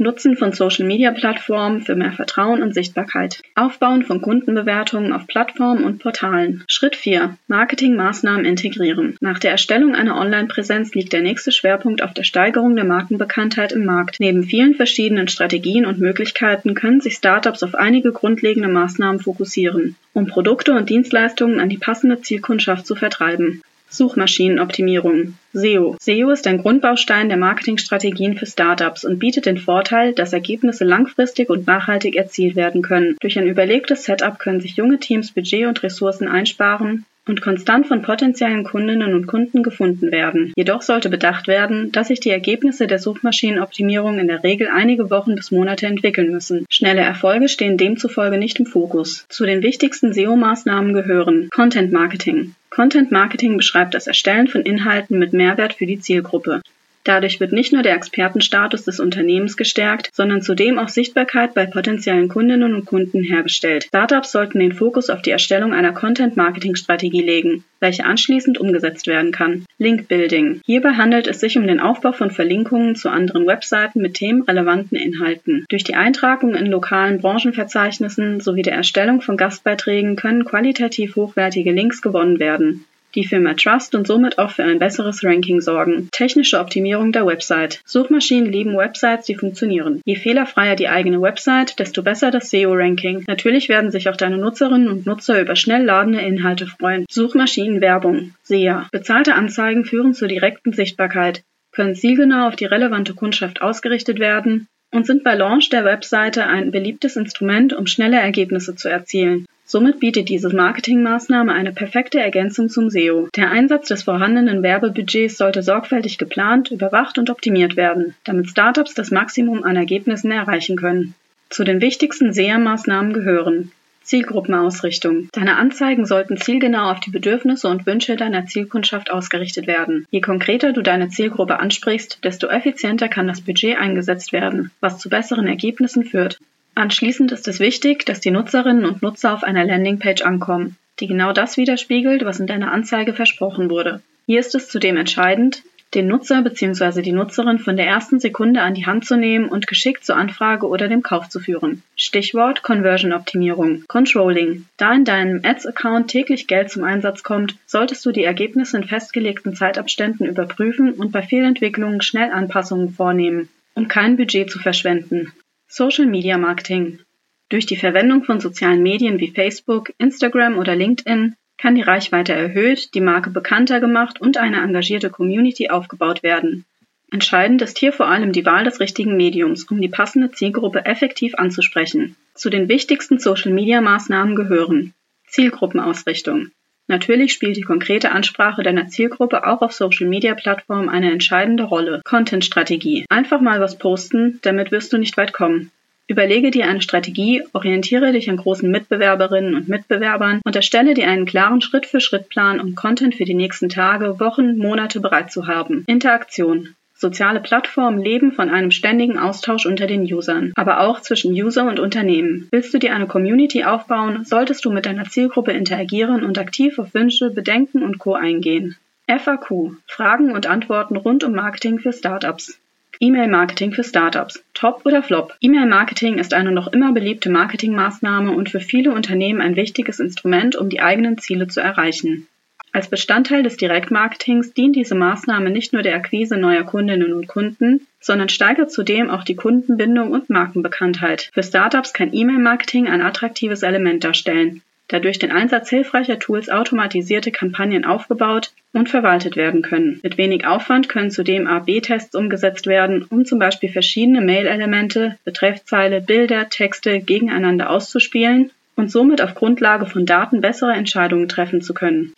Nutzen 0.00 0.34
von 0.34 0.52
Social-Media-Plattformen 0.52 1.82
für 1.82 1.94
mehr 1.94 2.12
Vertrauen 2.12 2.62
und 2.62 2.72
Sichtbarkeit. 2.72 3.42
Aufbauen 3.54 4.02
von 4.02 4.22
Kundenbewertungen 4.22 5.12
auf 5.12 5.26
Plattformen 5.26 5.84
und 5.84 5.98
Portalen. 5.98 6.64
Schritt 6.68 6.96
4. 6.96 7.36
Marketingmaßnahmen 7.48 8.46
integrieren. 8.46 9.16
Nach 9.20 9.38
der 9.38 9.50
Erstellung 9.50 9.94
einer 9.94 10.16
Online-Präsenz 10.18 10.94
liegt 10.94 11.12
der 11.12 11.20
nächste 11.20 11.52
Schwerpunkt 11.52 12.02
auf 12.02 12.14
der 12.14 12.24
Steigerung 12.24 12.76
der 12.76 12.86
Markenbekanntheit 12.86 13.72
im 13.72 13.84
Markt. 13.84 14.16
Neben 14.20 14.42
vielen 14.42 14.74
verschiedenen 14.74 15.28
Strategien 15.28 15.84
und 15.84 15.98
Möglichkeiten 15.98 16.74
können 16.74 17.02
sich 17.02 17.16
Startups 17.16 17.62
auf 17.62 17.74
einige 17.74 18.12
grundlegende 18.12 18.70
Maßnahmen 18.70 19.20
fokussieren, 19.20 19.96
um 20.14 20.26
Produkte 20.26 20.72
und 20.72 20.88
Dienstleistungen 20.88 21.60
an 21.60 21.68
die 21.68 21.76
passende 21.76 22.22
Zielkundschaft 22.22 22.86
zu 22.86 22.94
vertreiben. 22.94 23.60
Suchmaschinenoptimierung 23.90 25.34
SEO. 25.52 25.96
SEO 26.00 26.30
ist 26.30 26.46
ein 26.46 26.58
Grundbaustein 26.58 27.28
der 27.28 27.38
Marketingstrategien 27.38 28.36
für 28.36 28.46
Startups 28.46 29.04
und 29.04 29.18
bietet 29.18 29.46
den 29.46 29.58
Vorteil, 29.58 30.12
dass 30.12 30.32
Ergebnisse 30.32 30.84
langfristig 30.84 31.50
und 31.50 31.66
nachhaltig 31.66 32.16
erzielt 32.16 32.56
werden 32.56 32.82
können. 32.82 33.16
Durch 33.20 33.38
ein 33.38 33.46
überlegtes 33.46 34.04
Setup 34.04 34.38
können 34.38 34.60
sich 34.60 34.76
junge 34.76 34.98
Teams 34.98 35.32
Budget 35.32 35.66
und 35.66 35.82
Ressourcen 35.82 36.28
einsparen 36.28 37.04
und 37.26 37.42
konstant 37.42 37.86
von 37.86 38.02
potenziellen 38.02 38.64
Kundinnen 38.64 39.14
und 39.14 39.26
Kunden 39.26 39.62
gefunden 39.62 40.10
werden. 40.10 40.52
Jedoch 40.56 40.82
sollte 40.82 41.08
bedacht 41.08 41.48
werden, 41.48 41.92
dass 41.92 42.08
sich 42.08 42.20
die 42.20 42.30
Ergebnisse 42.30 42.86
der 42.86 42.98
Suchmaschinenoptimierung 42.98 44.18
in 44.18 44.26
der 44.26 44.42
Regel 44.42 44.68
einige 44.72 45.10
Wochen 45.10 45.34
bis 45.34 45.50
Monate 45.50 45.86
entwickeln 45.86 46.30
müssen. 46.30 46.66
Schnelle 46.68 47.02
Erfolge 47.02 47.48
stehen 47.48 47.76
demzufolge 47.76 48.38
nicht 48.38 48.58
im 48.58 48.66
Fokus. 48.66 49.26
Zu 49.28 49.46
den 49.46 49.62
wichtigsten 49.62 50.12
SEO-Maßnahmen 50.12 50.92
gehören 50.92 51.48
Content 51.50 51.92
Marketing. 51.92 52.54
Content 52.70 53.10
Marketing 53.10 53.56
beschreibt 53.56 53.94
das 53.94 54.06
Erstellen 54.06 54.46
von 54.46 54.62
Inhalten 54.62 55.18
mit 55.18 55.32
Mehrwert 55.32 55.74
für 55.74 55.86
die 55.86 55.98
Zielgruppe. 55.98 56.62
Dadurch 57.04 57.40
wird 57.40 57.52
nicht 57.52 57.72
nur 57.72 57.82
der 57.82 57.94
Expertenstatus 57.94 58.84
des 58.84 59.00
Unternehmens 59.00 59.56
gestärkt, 59.56 60.10
sondern 60.12 60.42
zudem 60.42 60.78
auch 60.78 60.88
Sichtbarkeit 60.88 61.54
bei 61.54 61.64
potenziellen 61.64 62.28
Kundinnen 62.28 62.74
und 62.74 62.84
Kunden 62.84 63.22
hergestellt. 63.22 63.84
Startups 63.84 64.32
sollten 64.32 64.60
den 64.60 64.72
Fokus 64.72 65.08
auf 65.08 65.22
die 65.22 65.30
Erstellung 65.30 65.72
einer 65.72 65.92
Content-Marketing-Strategie 65.92 67.22
legen, 67.22 67.64
welche 67.80 68.04
anschließend 68.04 68.58
umgesetzt 68.58 69.06
werden 69.06 69.32
kann. 69.32 69.64
Link-Building. 69.78 70.60
Hierbei 70.66 70.90
handelt 70.90 71.26
es 71.26 71.40
sich 71.40 71.56
um 71.56 71.66
den 71.66 71.80
Aufbau 71.80 72.12
von 72.12 72.30
Verlinkungen 72.30 72.96
zu 72.96 73.08
anderen 73.08 73.46
Webseiten 73.46 74.02
mit 74.02 74.14
themenrelevanten 74.14 74.98
Inhalten. 74.98 75.64
Durch 75.70 75.84
die 75.84 75.94
Eintragung 75.94 76.54
in 76.54 76.66
lokalen 76.66 77.20
Branchenverzeichnissen 77.20 78.40
sowie 78.40 78.62
der 78.62 78.74
Erstellung 78.74 79.22
von 79.22 79.38
Gastbeiträgen 79.38 80.16
können 80.16 80.44
qualitativ 80.44 81.16
hochwertige 81.16 81.72
Links 81.72 82.02
gewonnen 82.02 82.38
werden 82.38 82.84
die 83.14 83.26
mehr 83.38 83.56
Trust 83.56 83.94
und 83.94 84.06
somit 84.06 84.38
auch 84.38 84.50
für 84.50 84.64
ein 84.64 84.78
besseres 84.78 85.24
Ranking 85.24 85.60
sorgen. 85.60 86.08
Technische 86.12 86.58
Optimierung 86.58 87.12
der 87.12 87.26
Website. 87.26 87.80
Suchmaschinen 87.84 88.52
lieben 88.52 88.76
Websites, 88.76 89.26
die 89.26 89.34
funktionieren. 89.34 90.00
Je 90.04 90.16
fehlerfreier 90.16 90.76
die 90.76 90.88
eigene 90.88 91.20
Website, 91.20 91.78
desto 91.78 92.02
besser 92.02 92.30
das 92.30 92.50
SEO-Ranking. 92.50 93.24
Natürlich 93.26 93.68
werden 93.68 93.90
sich 93.90 94.08
auch 94.08 94.16
deine 94.16 94.38
Nutzerinnen 94.38 94.88
und 94.88 95.06
Nutzer 95.06 95.40
über 95.40 95.56
schnell 95.56 95.84
ladende 95.84 96.20
Inhalte 96.20 96.66
freuen. 96.66 97.06
Suchmaschinenwerbung. 97.10 98.34
SEA. 98.42 98.88
Bezahlte 98.92 99.34
Anzeigen 99.34 99.84
führen 99.84 100.14
zur 100.14 100.28
direkten 100.28 100.72
Sichtbarkeit, 100.72 101.42
können 101.72 101.94
zielgenau 101.94 102.48
auf 102.48 102.56
die 102.56 102.66
relevante 102.66 103.14
Kundschaft 103.14 103.62
ausgerichtet 103.62 104.18
werden 104.18 104.66
und 104.92 105.06
sind 105.06 105.24
bei 105.24 105.34
Launch 105.34 105.68
der 105.70 105.84
Webseite 105.84 106.46
ein 106.46 106.70
beliebtes 106.70 107.16
Instrument, 107.16 107.72
um 107.72 107.86
schnelle 107.86 108.18
Ergebnisse 108.18 108.74
zu 108.74 108.88
erzielen. 108.88 109.46
Somit 109.64 110.00
bietet 110.00 110.28
diese 110.28 110.52
Marketingmaßnahme 110.52 111.52
eine 111.52 111.72
perfekte 111.72 112.18
Ergänzung 112.18 112.68
zum 112.68 112.90
SEO. 112.90 113.28
Der 113.36 113.52
Einsatz 113.52 113.86
des 113.86 114.02
vorhandenen 114.02 114.64
Werbebudgets 114.64 115.38
sollte 115.38 115.62
sorgfältig 115.62 116.18
geplant, 116.18 116.72
überwacht 116.72 117.18
und 117.18 117.30
optimiert 117.30 117.76
werden, 117.76 118.16
damit 118.24 118.50
Startups 118.50 118.94
das 118.94 119.12
Maximum 119.12 119.62
an 119.62 119.76
Ergebnissen 119.76 120.32
erreichen 120.32 120.76
können. 120.76 121.14
Zu 121.50 121.62
den 121.62 121.80
wichtigsten 121.80 122.32
SEA-Maßnahmen 122.32 123.12
gehören 123.12 123.70
Zielgruppenausrichtung. 124.02 125.28
Deine 125.32 125.56
Anzeigen 125.56 126.06
sollten 126.06 126.36
zielgenau 126.36 126.90
auf 126.90 127.00
die 127.00 127.10
Bedürfnisse 127.10 127.68
und 127.68 127.86
Wünsche 127.86 128.16
deiner 128.16 128.46
Zielkundschaft 128.46 129.10
ausgerichtet 129.10 129.66
werden. 129.66 130.06
Je 130.10 130.20
konkreter 130.20 130.72
du 130.72 130.82
deine 130.82 131.08
Zielgruppe 131.08 131.60
ansprichst, 131.60 132.18
desto 132.24 132.48
effizienter 132.48 133.08
kann 133.08 133.26
das 133.26 133.40
Budget 133.40 133.78
eingesetzt 133.78 134.32
werden, 134.32 134.70
was 134.80 134.98
zu 134.98 135.08
besseren 135.08 135.46
Ergebnissen 135.46 136.04
führt. 136.04 136.38
Anschließend 136.74 137.32
ist 137.32 137.48
es 137.48 137.60
wichtig, 137.60 138.06
dass 138.06 138.20
die 138.20 138.30
Nutzerinnen 138.30 138.84
und 138.84 139.02
Nutzer 139.02 139.34
auf 139.34 139.44
einer 139.44 139.64
Landingpage 139.64 140.22
ankommen, 140.22 140.76
die 140.98 141.06
genau 141.06 141.32
das 141.32 141.56
widerspiegelt, 141.56 142.24
was 142.24 142.40
in 142.40 142.46
deiner 142.46 142.72
Anzeige 142.72 143.12
versprochen 143.12 143.70
wurde. 143.70 144.00
Hier 144.26 144.40
ist 144.40 144.54
es 144.54 144.68
zudem 144.68 144.96
entscheidend, 144.96 145.62
den 145.94 146.06
Nutzer 146.06 146.42
bzw. 146.42 147.02
die 147.02 147.12
Nutzerin 147.12 147.58
von 147.58 147.76
der 147.76 147.86
ersten 147.86 148.20
Sekunde 148.20 148.62
an 148.62 148.74
die 148.74 148.86
Hand 148.86 149.04
zu 149.04 149.16
nehmen 149.16 149.48
und 149.48 149.66
geschickt 149.66 150.04
zur 150.04 150.16
Anfrage 150.16 150.68
oder 150.68 150.88
dem 150.88 151.02
Kauf 151.02 151.28
zu 151.28 151.40
führen. 151.40 151.82
Stichwort 151.96 152.62
Conversion-Optimierung, 152.62 153.84
Controlling. 153.88 154.66
Da 154.76 154.94
in 154.94 155.04
deinem 155.04 155.40
Ads-Account 155.44 156.08
täglich 156.08 156.46
Geld 156.46 156.70
zum 156.70 156.84
Einsatz 156.84 157.22
kommt, 157.22 157.56
solltest 157.66 158.06
du 158.06 158.12
die 158.12 158.24
Ergebnisse 158.24 158.76
in 158.76 158.84
festgelegten 158.84 159.54
Zeitabständen 159.54 160.26
überprüfen 160.26 160.92
und 160.92 161.10
bei 161.10 161.22
Fehlentwicklungen 161.22 162.02
schnell 162.02 162.30
Anpassungen 162.30 162.90
vornehmen, 162.90 163.48
um 163.74 163.88
kein 163.88 164.16
Budget 164.16 164.50
zu 164.50 164.60
verschwenden. 164.60 165.32
Social 165.66 166.06
Media 166.06 166.38
Marketing. 166.38 167.00
Durch 167.48 167.66
die 167.66 167.76
Verwendung 167.76 168.22
von 168.22 168.38
sozialen 168.38 168.82
Medien 168.82 169.18
wie 169.18 169.32
Facebook, 169.32 169.92
Instagram 169.98 170.56
oder 170.56 170.76
LinkedIn 170.76 171.34
kann 171.60 171.74
die 171.74 171.82
Reichweite 171.82 172.32
erhöht, 172.32 172.94
die 172.94 173.02
Marke 173.02 173.28
bekannter 173.28 173.80
gemacht 173.80 174.18
und 174.18 174.38
eine 174.38 174.62
engagierte 174.62 175.10
Community 175.10 175.68
aufgebaut 175.68 176.22
werden. 176.22 176.64
Entscheidend 177.12 177.60
ist 177.60 177.76
hier 177.76 177.92
vor 177.92 178.06
allem 178.06 178.32
die 178.32 178.46
Wahl 178.46 178.64
des 178.64 178.80
richtigen 178.80 179.16
Mediums, 179.16 179.64
um 179.64 179.78
die 179.80 179.88
passende 179.88 180.30
Zielgruppe 180.30 180.86
effektiv 180.86 181.34
anzusprechen. 181.34 182.16
Zu 182.34 182.48
den 182.48 182.68
wichtigsten 182.68 183.18
Social-Media-Maßnahmen 183.18 184.36
gehören 184.36 184.94
Zielgruppenausrichtung. 185.26 186.50
Natürlich 186.86 187.32
spielt 187.32 187.56
die 187.56 187.62
konkrete 187.62 188.12
Ansprache 188.12 188.62
deiner 188.62 188.88
Zielgruppe 188.88 189.46
auch 189.46 189.60
auf 189.60 189.72
Social-Media-Plattformen 189.72 190.88
eine 190.88 191.12
entscheidende 191.12 191.64
Rolle. 191.64 192.00
Content-Strategie. 192.04 193.04
Einfach 193.10 193.40
mal 193.40 193.60
was 193.60 193.76
posten, 193.76 194.38
damit 194.42 194.72
wirst 194.72 194.92
du 194.92 194.98
nicht 194.98 195.16
weit 195.16 195.32
kommen. 195.32 195.70
Überlege 196.10 196.50
dir 196.50 196.66
eine 196.66 196.82
Strategie, 196.82 197.44
orientiere 197.52 198.10
dich 198.10 198.28
an 198.28 198.36
großen 198.36 198.68
Mitbewerberinnen 198.68 199.54
und 199.54 199.68
Mitbewerbern 199.68 200.40
und 200.44 200.56
erstelle 200.56 200.94
dir 200.94 201.06
einen 201.06 201.24
klaren 201.24 201.60
Schritt-für-Schritt-Plan, 201.60 202.58
um 202.58 202.74
Content 202.74 203.14
für 203.14 203.24
die 203.24 203.34
nächsten 203.34 203.68
Tage, 203.68 204.18
Wochen, 204.18 204.58
Monate 204.58 204.98
bereit 204.98 205.30
zu 205.30 205.46
haben. 205.46 205.84
Interaktion. 205.86 206.74
Soziale 206.96 207.38
Plattformen 207.38 208.02
leben 208.02 208.32
von 208.32 208.50
einem 208.50 208.72
ständigen 208.72 209.20
Austausch 209.20 209.66
unter 209.66 209.86
den 209.86 210.02
Usern, 210.02 210.52
aber 210.56 210.80
auch 210.80 211.00
zwischen 211.00 211.32
User 211.32 211.68
und 211.68 211.78
Unternehmen. 211.78 212.48
Willst 212.50 212.74
du 212.74 212.78
dir 212.78 212.92
eine 212.92 213.06
Community 213.06 213.62
aufbauen, 213.62 214.24
solltest 214.24 214.64
du 214.64 214.72
mit 214.72 214.86
deiner 214.86 215.04
Zielgruppe 215.04 215.52
interagieren 215.52 216.24
und 216.24 216.38
aktiv 216.38 216.80
auf 216.80 216.92
Wünsche, 216.92 217.30
Bedenken 217.30 217.84
und 217.84 218.00
Co. 218.00 218.14
eingehen. 218.14 218.76
FAQ 219.06 219.76
Fragen 219.86 220.32
und 220.32 220.48
Antworten 220.48 220.96
rund 220.96 221.22
um 221.22 221.34
Marketing 221.34 221.78
für 221.78 221.92
Startups. 221.92 222.58
E-Mail-Marketing 223.02 223.72
für 223.72 223.82
Startups. 223.82 224.44
Top 224.52 224.82
oder 224.84 225.02
Flop? 225.02 225.34
E-Mail-Marketing 225.40 226.18
ist 226.18 226.34
eine 226.34 226.52
noch 226.52 226.68
immer 226.68 226.92
beliebte 226.92 227.30
Marketingmaßnahme 227.30 228.30
und 228.30 228.50
für 228.50 228.60
viele 228.60 228.92
Unternehmen 228.92 229.40
ein 229.40 229.56
wichtiges 229.56 230.00
Instrument, 230.00 230.54
um 230.54 230.68
die 230.68 230.82
eigenen 230.82 231.16
Ziele 231.16 231.48
zu 231.48 231.60
erreichen. 231.60 232.28
Als 232.72 232.90
Bestandteil 232.90 233.42
des 233.42 233.56
Direktmarketings 233.56 234.52
dient 234.52 234.76
diese 234.76 234.94
Maßnahme 234.94 235.48
nicht 235.48 235.72
nur 235.72 235.80
der 235.80 235.96
Akquise 235.96 236.36
neuer 236.36 236.64
Kundinnen 236.64 237.14
und 237.14 237.26
Kunden, 237.26 237.86
sondern 238.00 238.28
steigert 238.28 238.70
zudem 238.70 239.08
auch 239.08 239.24
die 239.24 239.34
Kundenbindung 239.34 240.10
und 240.10 240.28
Markenbekanntheit. 240.28 241.30
Für 241.32 241.42
Startups 241.42 241.94
kann 241.94 242.12
E-Mail-Marketing 242.12 242.86
ein 242.86 243.00
attraktives 243.00 243.62
Element 243.62 244.04
darstellen, 244.04 244.60
da 244.90 244.98
durch 244.98 245.20
den 245.20 245.30
Einsatz 245.30 245.70
hilfreicher 245.70 246.18
Tools 246.18 246.48
automatisierte 246.50 247.30
Kampagnen 247.30 247.84
aufgebaut 247.84 248.52
und 248.72 248.88
verwaltet 248.88 249.36
werden 249.36 249.62
können. 249.62 250.00
Mit 250.02 250.18
wenig 250.18 250.46
Aufwand 250.46 250.88
können 250.88 251.12
zudem 251.12 251.46
A-B-Tests 251.46 252.16
umgesetzt 252.16 252.66
werden, 252.66 253.06
um 253.08 253.24
zum 253.24 253.38
Beispiel 253.38 253.68
verschiedene 253.68 254.20
Mail-Elemente, 254.20 255.16
Betreffzeile, 255.24 256.00
Bilder, 256.00 256.48
Texte 256.48 257.00
gegeneinander 257.00 257.70
auszuspielen 257.70 258.50
und 258.74 258.90
somit 258.90 259.22
auf 259.22 259.34
Grundlage 259.34 259.86
von 259.86 260.06
Daten 260.06 260.40
bessere 260.40 260.72
Entscheidungen 260.72 261.28
treffen 261.28 261.62
zu 261.62 261.72
können. 261.72 262.12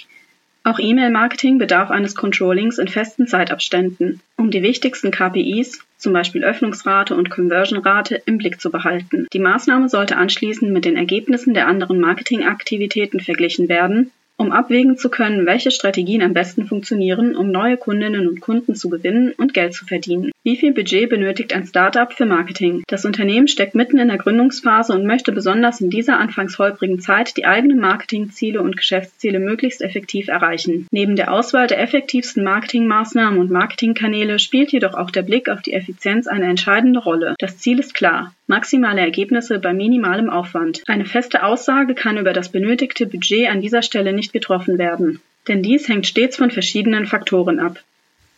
Auch 0.64 0.78
E-Mail-Marketing 0.78 1.59
bedarf 1.59 1.90
eines 1.90 2.14
Controllings 2.14 2.78
in 2.78 2.87
festen 2.87 3.26
Zeitabständen, 3.26 4.21
um 4.37 4.50
die 4.50 4.62
wichtigsten 4.62 5.11
KPIs, 5.11 5.81
zum 5.99 6.12
Beispiel 6.12 6.45
Öffnungsrate 6.45 7.16
und 7.16 7.31
Conversion-Rate, 7.31 8.23
im 8.26 8.38
Blick 8.38 8.61
zu 8.61 8.71
behalten. 8.71 9.26
Die 9.33 9.40
Maßnahme 9.40 9.88
sollte 9.88 10.16
anschließend 10.16 10.73
mit 10.73 10.85
den 10.85 10.97
Ergebnissen 10.97 11.54
der 11.54 11.66
anderen 11.66 12.00
Marketingaktivitäten 12.00 13.21
verglichen 13.21 13.69
werden 13.69 14.12
um 14.37 14.53
abwägen 14.53 14.97
zu 14.97 15.09
können, 15.09 15.47
welche 15.47 15.71
Strategien 15.71 16.23
am 16.23 16.33
besten 16.33 16.67
funktionieren, 16.67 17.37
um 17.37 17.51
neue 17.51 17.77
Kundinnen 17.77 18.27
und 18.27 18.41
Kunden 18.41 18.75
zu 18.75 18.89
gewinnen 18.89 19.33
und 19.37 19.55
Geld 19.55 19.75
zu 19.75 19.87
verdienen. 19.87 20.33
Wie 20.45 20.57
viel 20.57 20.73
Budget 20.73 21.09
benötigt 21.09 21.53
ein 21.53 21.67
Startup 21.67 22.12
für 22.12 22.27
Marketing? 22.27 22.83
Das 22.89 23.05
Unternehmen 23.05 23.47
steckt 23.47 23.77
mitten 23.77 23.99
in 23.99 24.09
der 24.09 24.19
Gründungsphase 24.19 24.93
und 24.93 25.07
möchte 25.07 25.31
besonders 25.31 25.81
in 25.81 25.89
dieser 25.89 26.19
anfangs 26.19 26.59
holprigen 26.59 26.99
Zeit 26.99 27.37
die 27.37 27.47
eigenen 27.47 27.79
Marketingziele 27.79 28.61
und 28.61 28.77
Geschäftsziele 28.77 29.39
möglichst 29.39 29.83
effektiv 29.83 30.27
erreichen. 30.27 30.89
Neben 30.91 31.15
der 31.15 31.33
Auswahl 31.33 31.69
der 31.69 31.81
effektivsten 31.81 32.43
Marketingmaßnahmen 32.43 33.39
und 33.39 33.53
Marketingkanäle 33.53 34.41
spielt 34.41 34.73
jedoch 34.73 34.95
auch 34.95 35.12
der 35.12 35.23
Blick 35.23 35.49
auf 35.49 35.62
die 35.62 35.75
Effizienz 35.75 36.27
eine 36.27 36.47
entscheidende 36.47 36.99
Rolle. 36.99 37.37
Das 37.39 37.59
Ziel 37.59 37.79
ist 37.79 37.95
klar 37.95 38.33
maximale 38.46 39.00
Ergebnisse 39.00 39.58
bei 39.58 39.72
minimalem 39.72 40.28
Aufwand. 40.28 40.82
Eine 40.87 41.06
feste 41.06 41.44
Aussage 41.44 41.94
kann 41.94 42.18
über 42.18 42.32
das 42.32 42.50
benötigte 42.50 43.06
Budget 43.06 43.49
an 43.49 43.61
dieser 43.61 43.82
Stelle 43.82 44.12
nicht 44.12 44.32
getroffen 44.32 44.78
werden, 44.78 45.20
denn 45.49 45.62
dies 45.62 45.88
hängt 45.88 46.06
stets 46.06 46.37
von 46.37 46.50
verschiedenen 46.50 47.06
Faktoren 47.06 47.58
ab. 47.61 47.78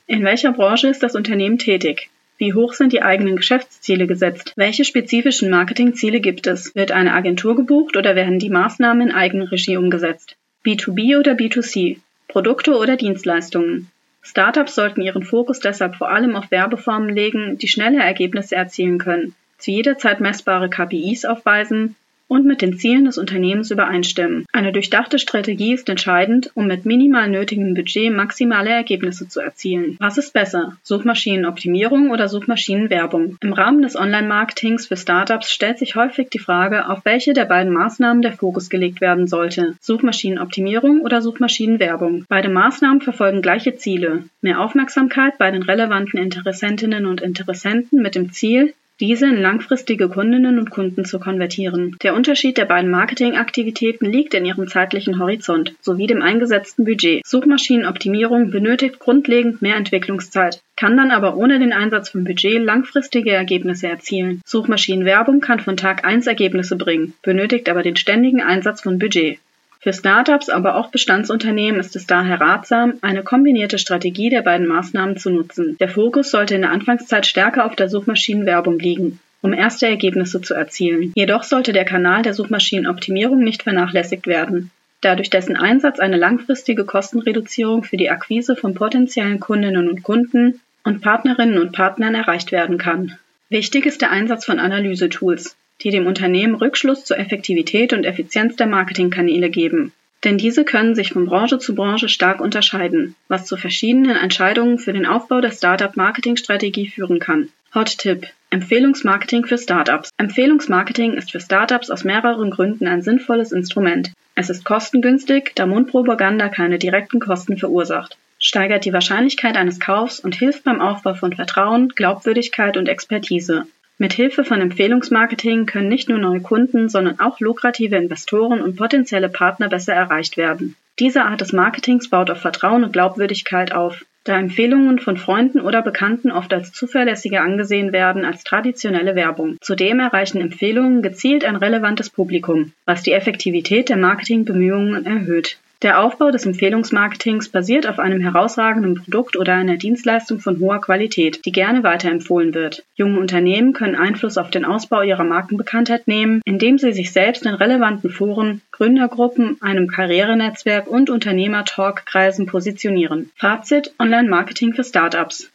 In 0.07 0.23
welcher 0.23 0.53
Branche 0.53 0.89
ist 0.89 1.03
das 1.03 1.15
Unternehmen 1.15 1.59
tätig? 1.59 2.11
Wie 2.37 2.53
hoch 2.53 2.75
sind 2.75 2.93
die 2.93 3.03
eigenen 3.03 3.37
Geschäftsziele 3.37 4.07
gesetzt? 4.07 4.53
Welche 4.57 4.85
spezifischen 4.85 5.51
Marketingziele 5.51 6.21
gibt 6.21 6.47
es? 6.47 6.75
Wird 6.75 6.93
eine 6.93 7.15
Agentur 7.15 7.57
gebucht 7.57 7.97
oder 7.97 8.17
werden 8.17 8.39
die 8.39 8.51
Maßnahmen 8.51 9.09
in 9.09 9.15
Eigenregie 9.15 9.77
umgesetzt? 9.77 10.37
B2B 10.67 11.19
oder 11.19 11.33
B2C? 11.33 11.99
Produkte 12.29 12.77
oder 12.77 12.97
Dienstleistungen? 12.97 13.89
Startups 14.21 14.75
sollten 14.75 15.03
ihren 15.03 15.23
Fokus 15.23 15.61
deshalb 15.61 15.97
vor 15.97 16.11
allem 16.11 16.35
auf 16.35 16.51
Werbeformen 16.51 17.15
legen, 17.15 17.57
die 17.59 17.69
schnelle 17.69 18.03
Ergebnisse 18.03 18.57
erzielen 18.57 18.99
können 18.99 19.35
zu 19.65 19.71
jeder 19.71 19.97
Zeit 19.97 20.21
messbare 20.21 20.69
KPIs 20.69 21.25
aufweisen, 21.25 21.97
und 22.27 22.47
mit 22.47 22.63
den 22.63 22.79
Zielen 22.79 23.05
des 23.05 23.19
Unternehmens 23.19 23.71
übereinstimmen. 23.71 24.47
Eine 24.53 24.73
durchdachte 24.73 25.19
Strategie 25.19 25.75
ist 25.75 25.89
entscheidend, 25.89 26.51
um 26.55 26.67
mit 26.67 26.87
minimal 26.87 27.29
nötigem 27.29 27.75
Budget 27.75 28.13
maximale 28.13 28.71
Ergebnisse 28.71 29.29
zu 29.29 29.41
erzielen. 29.41 29.97
Was 30.01 30.19
ist 30.19 30.33
besser? 30.33 30.77
Suchmaschinenoptimierung 30.83 32.11
oder 32.11 32.29
Suchmaschinenwerbung? 32.29 33.37
Im 33.41 33.53
Rahmen 33.53 33.83
des 33.83 33.97
Online-Marketings 33.97 34.87
für 34.87 34.97
Startups 34.97 35.51
stellt 35.51 35.79
sich 35.79 35.97
häufig 35.97 36.31
die 36.31 36.39
Frage, 36.39 36.89
auf 36.89 37.05
welche 37.05 37.35
der 37.35 37.45
beiden 37.45 37.73
Maßnahmen 37.73 38.23
der 38.23 38.33
Fokus 38.33 38.71
gelegt 38.71 39.01
werden 39.01 39.27
sollte. 39.27 39.75
Suchmaschinenoptimierung 39.81 41.03
oder 41.03 41.21
Suchmaschinenwerbung. 41.21 42.25
Beide 42.29 42.49
Maßnahmen 42.49 43.01
verfolgen 43.03 43.43
gleiche 43.43 43.77
Ziele. 43.77 44.25
Mehr 44.41 44.61
Aufmerksamkeit 44.61 45.39
bei 45.39 45.51
den 45.51 45.63
relevanten 45.63 46.19
Interessentinnen 46.19 47.07
und 47.07 47.21
Interessenten 47.21 48.01
mit 48.03 48.15
dem 48.15 48.33
Ziel, 48.33 48.75
diese 49.01 49.27
in 49.27 49.41
langfristige 49.41 50.09
Kundinnen 50.09 50.59
und 50.59 50.71
Kunden 50.71 51.05
zu 51.05 51.19
konvertieren. 51.19 51.97
Der 52.03 52.15
Unterschied 52.15 52.57
der 52.59 52.65
beiden 52.65 52.91
Marketingaktivitäten 52.91 54.11
liegt 54.11 54.35
in 54.35 54.45
ihrem 54.45 54.69
zeitlichen 54.69 55.19
Horizont 55.19 55.75
sowie 55.81 56.07
dem 56.07 56.23
eingesetzten 56.23 56.85
Budget. 56.85 57.27
Suchmaschinenoptimierung 57.27 58.51
benötigt 58.51 58.99
grundlegend 58.99 59.63
mehr 59.63 59.77
Entwicklungszeit, 59.77 60.61
kann 60.77 60.97
dann 60.97 61.11
aber 61.11 61.37
ohne 61.37 61.59
den 61.59 61.73
Einsatz 61.73 62.11
von 62.11 62.25
Budget 62.25 62.63
langfristige 62.63 63.33
Ergebnisse 63.33 63.89
erzielen. 63.89 64.41
Suchmaschinenwerbung 64.45 65.41
kann 65.41 65.61
von 65.61 65.77
Tag 65.77 66.05
1 66.05 66.27
Ergebnisse 66.27 66.77
bringen, 66.77 67.15
benötigt 67.23 67.69
aber 67.69 67.83
den 67.83 67.97
ständigen 67.97 68.43
Einsatz 68.43 68.83
von 68.83 68.99
Budget. 68.99 69.39
Für 69.85 69.93
Startups, 69.93 70.49
aber 70.49 70.77
auch 70.77 70.89
Bestandsunternehmen 70.89 71.79
ist 71.79 71.95
es 71.95 72.07
daher 72.07 72.41
ratsam, 72.41 72.95
eine 73.03 73.23
kombinierte 73.23 73.79
Strategie 73.79 74.31
der 74.31 74.41
beiden 74.41 74.67
Maßnahmen 74.67 75.19
zu 75.19 75.29
nutzen. 75.29 75.77
Der 75.79 75.91
Fokus 75.91 76.31
sollte 76.31 76.55
in 76.55 76.63
der 76.63 76.71
Anfangszeit 76.71 77.27
stärker 77.27 77.67
auf 77.67 77.77
der 77.77 77.91
Suchmaschinenwerbung 77.91 78.79
liegen, 78.79 79.21
um 79.43 79.53
erste 79.53 79.87
Ergebnisse 79.87 80.41
zu 80.41 80.55
erzielen. 80.55 81.13
Jedoch 81.15 81.43
sollte 81.43 81.75
der 81.75 81.85
Kanal 81.85 82.23
der 82.23 82.33
Suchmaschinenoptimierung 82.33 83.41
nicht 83.41 83.65
vernachlässigt 83.65 84.27
werden, 84.27 84.71
da 85.03 85.17
durch 85.17 85.29
dessen 85.29 85.55
Einsatz 85.55 85.99
eine 85.99 86.17
langfristige 86.17 86.87
Kostenreduzierung 86.87 87.85
für 87.85 87.99
die 87.99 88.09
Akquise 88.09 88.57
von 88.57 88.73
potenziellen 88.73 89.39
Kundinnen 89.39 89.91
und 89.91 90.03
Kunden 90.03 90.63
und 90.83 91.03
Partnerinnen 91.03 91.59
und 91.59 91.73
Partnern 91.73 92.15
erreicht 92.15 92.53
werden 92.53 92.79
kann. 92.79 93.19
Wichtig 93.51 93.85
ist 93.85 94.01
der 94.01 94.13
Einsatz 94.13 94.47
von 94.47 94.59
Analysetools, 94.59 95.57
die 95.83 95.91
dem 95.91 96.07
Unternehmen 96.07 96.55
Rückschluss 96.55 97.05
zur 97.05 97.19
Effektivität 97.19 97.93
und 97.93 98.05
Effizienz 98.05 98.57
der 98.57 98.67
Marketingkanäle 98.67 99.51
geben. 99.51 99.93
Denn 100.25 100.39
diese 100.39 100.65
können 100.65 100.95
sich 100.95 101.13
von 101.13 101.27
Branche 101.27 101.59
zu 101.59 101.75
Branche 101.75 102.09
stark 102.09 102.41
unterscheiden, 102.41 103.15
was 103.29 103.45
zu 103.45 103.57
verschiedenen 103.57 104.17
Entscheidungen 104.17 104.79
für 104.79 104.93
den 104.93 105.05
Aufbau 105.05 105.41
der 105.41 105.53
Startup-Marketing-Strategie 105.53 106.89
führen 106.89 107.19
kann. 107.19 107.51
Hot-Tipp 107.75 108.27
Empfehlungsmarketing 108.55 109.47
für 109.47 109.59
Startups. 109.59 110.11
Empfehlungsmarketing 110.17 111.15
ist 111.15 111.33
für 111.33 111.41
Startups 111.41 111.91
aus 111.91 112.05
mehreren 112.05 112.51
Gründen 112.53 112.87
ein 112.87 113.03
sinnvolles 113.03 113.51
Instrument. 113.51 114.13
Es 114.37 114.49
ist 114.49 114.65
kostengünstig, 114.65 115.53
da 115.57 115.67
Mundpropaganda 115.67 116.49
keine 116.49 116.79
direkten 116.79 117.19
Kosten 117.19 117.59
verursacht, 117.59 118.17
steigert 118.39 118.85
die 118.85 118.93
Wahrscheinlichkeit 118.93 119.57
eines 119.57 119.81
Kaufs 119.81 120.21
und 120.21 120.37
hilft 120.37 120.63
beim 120.63 120.81
Aufbau 120.81 121.15
von 121.15 121.33
Vertrauen, 121.33 121.89
Glaubwürdigkeit 121.89 122.77
und 122.77 122.89
Expertise. 122.89 123.67
Mit 123.97 124.13
Hilfe 124.13 124.45
von 124.45 124.61
Empfehlungsmarketing 124.61 125.67
können 125.67 125.89
nicht 125.89 126.09
nur 126.09 126.19
neue 126.19 126.41
Kunden, 126.41 126.89
sondern 126.89 127.21
auch 127.21 127.39
lukrative 127.39 127.97
Investoren 127.97 128.61
und 128.61 128.77
potenzielle 128.77 129.29
Partner 129.29 129.69
besser 129.69 129.95
erreicht 129.95 130.37
werden. 130.37 130.75
Diese 130.99 131.25
Art 131.25 131.41
des 131.41 131.53
Marketings 131.53 132.09
baut 132.09 132.31
auf 132.31 132.41
Vertrauen 132.41 132.85
und 132.85 132.93
Glaubwürdigkeit 132.93 133.73
auf, 133.73 134.05
da 134.25 134.39
Empfehlungen 134.39 134.99
von 134.99 135.19
Freunden 135.19 135.61
oder 135.61 135.83
Bekannten 135.83 136.33
oft 136.33 136.53
als 136.55 136.73
zuverlässiger 136.73 137.43
angesehen 137.43 137.93
werden 137.93 138.25
als 138.25 138.43
traditionelle 138.43 139.15
Werbung. 139.15 139.59
Zudem 139.61 140.01
erreichen 140.01 140.41
Empfehlungen 140.41 141.03
gezielt 141.03 141.45
ein 141.45 141.57
relevantes 141.57 142.09
Publikum, 142.09 142.73
was 142.87 143.03
die 143.03 143.13
Effektivität 143.13 143.91
der 143.91 143.99
Marketingbemühungen 143.99 145.05
erhöht. 145.05 145.59
Der 145.85 146.01
Aufbau 146.01 146.31
des 146.31 146.47
Empfehlungsmarketings 146.47 147.51
basiert 147.51 147.87
auf 147.87 147.99
einem 147.99 148.23
herausragenden 148.23 148.95
Produkt 148.95 149.37
oder 149.37 149.53
einer 149.53 149.77
Dienstleistung 149.77 150.41
von 150.41 150.59
hoher 150.59 150.81
Qualität, 150.81 151.45
die 151.45 151.53
gerne 151.53 151.83
weiterempfohlen 151.83 152.55
wird. 152.55 152.85
Junge 152.95 153.21
Unternehmen 153.21 153.75
können 153.75 153.95
Einfluss 153.95 154.39
auf 154.39 154.49
den 154.49 154.65
Ausbau 154.65 155.03
ihrer 155.03 155.25
Markenbekanntheit 155.25 156.09
nehmen, 156.09 156.41
indem 156.47 156.79
sie 156.79 156.95
sich 156.95 157.13
selbst 157.13 157.45
in 157.45 157.53
relevanten 157.53 158.09
Foren, 158.09 158.63
Gründergruppen, 158.73 159.59
einem 159.61 159.87
Karrierenetzwerk 159.87 160.87
und 160.87 161.11
Unternehmer-Talk-Kreisen 161.11 162.47
positionieren. 162.47 163.31
Fazit 163.37 163.93
Online-Marketing 163.99 164.73
für 164.73 164.85
Startups. 164.85 165.51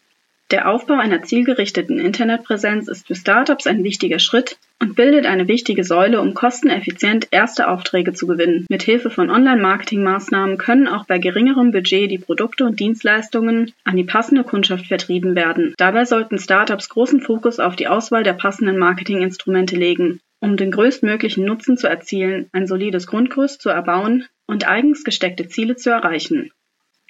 Der 0.51 0.67
Aufbau 0.67 0.95
einer 0.95 1.21
zielgerichteten 1.21 1.99
Internetpräsenz 1.99 2.87
ist 2.87 3.05
für 3.05 3.13
Startups 3.13 3.67
ein 3.67 3.83
wichtiger 3.83 4.17
Schritt 4.17 4.57
und 4.79 4.95
bildet 4.95 5.27
eine 5.27 5.47
wichtige 5.47 5.83
Säule, 5.83 6.19
um 6.21 6.33
kosteneffizient 6.33 7.27
erste 7.29 7.67
Aufträge 7.67 8.13
zu 8.13 8.25
gewinnen. 8.25 8.65
Mit 8.67 8.81
Hilfe 8.81 9.11
von 9.11 9.29
Online-Marketing-Maßnahmen 9.29 10.57
können 10.57 10.87
auch 10.87 11.05
bei 11.05 11.19
geringerem 11.19 11.71
Budget 11.71 12.09
die 12.09 12.17
Produkte 12.17 12.65
und 12.65 12.79
Dienstleistungen 12.79 13.73
an 13.83 13.95
die 13.95 14.03
passende 14.03 14.43
Kundschaft 14.43 14.87
vertrieben 14.87 15.35
werden. 15.35 15.75
Dabei 15.77 16.05
sollten 16.05 16.39
Startups 16.39 16.89
großen 16.89 17.21
Fokus 17.21 17.59
auf 17.59 17.75
die 17.75 17.87
Auswahl 17.87 18.23
der 18.23 18.33
passenden 18.33 18.79
Marketinginstrumente 18.79 19.75
legen, 19.75 20.19
um 20.39 20.57
den 20.57 20.71
größtmöglichen 20.71 21.45
Nutzen 21.45 21.77
zu 21.77 21.87
erzielen, 21.87 22.49
ein 22.53 22.65
solides 22.65 23.05
Grundgerüst 23.05 23.61
zu 23.61 23.69
erbauen 23.69 24.25
und 24.47 24.67
eigens 24.67 25.03
gesteckte 25.03 25.47
Ziele 25.47 25.75
zu 25.75 25.91
erreichen. 25.91 26.51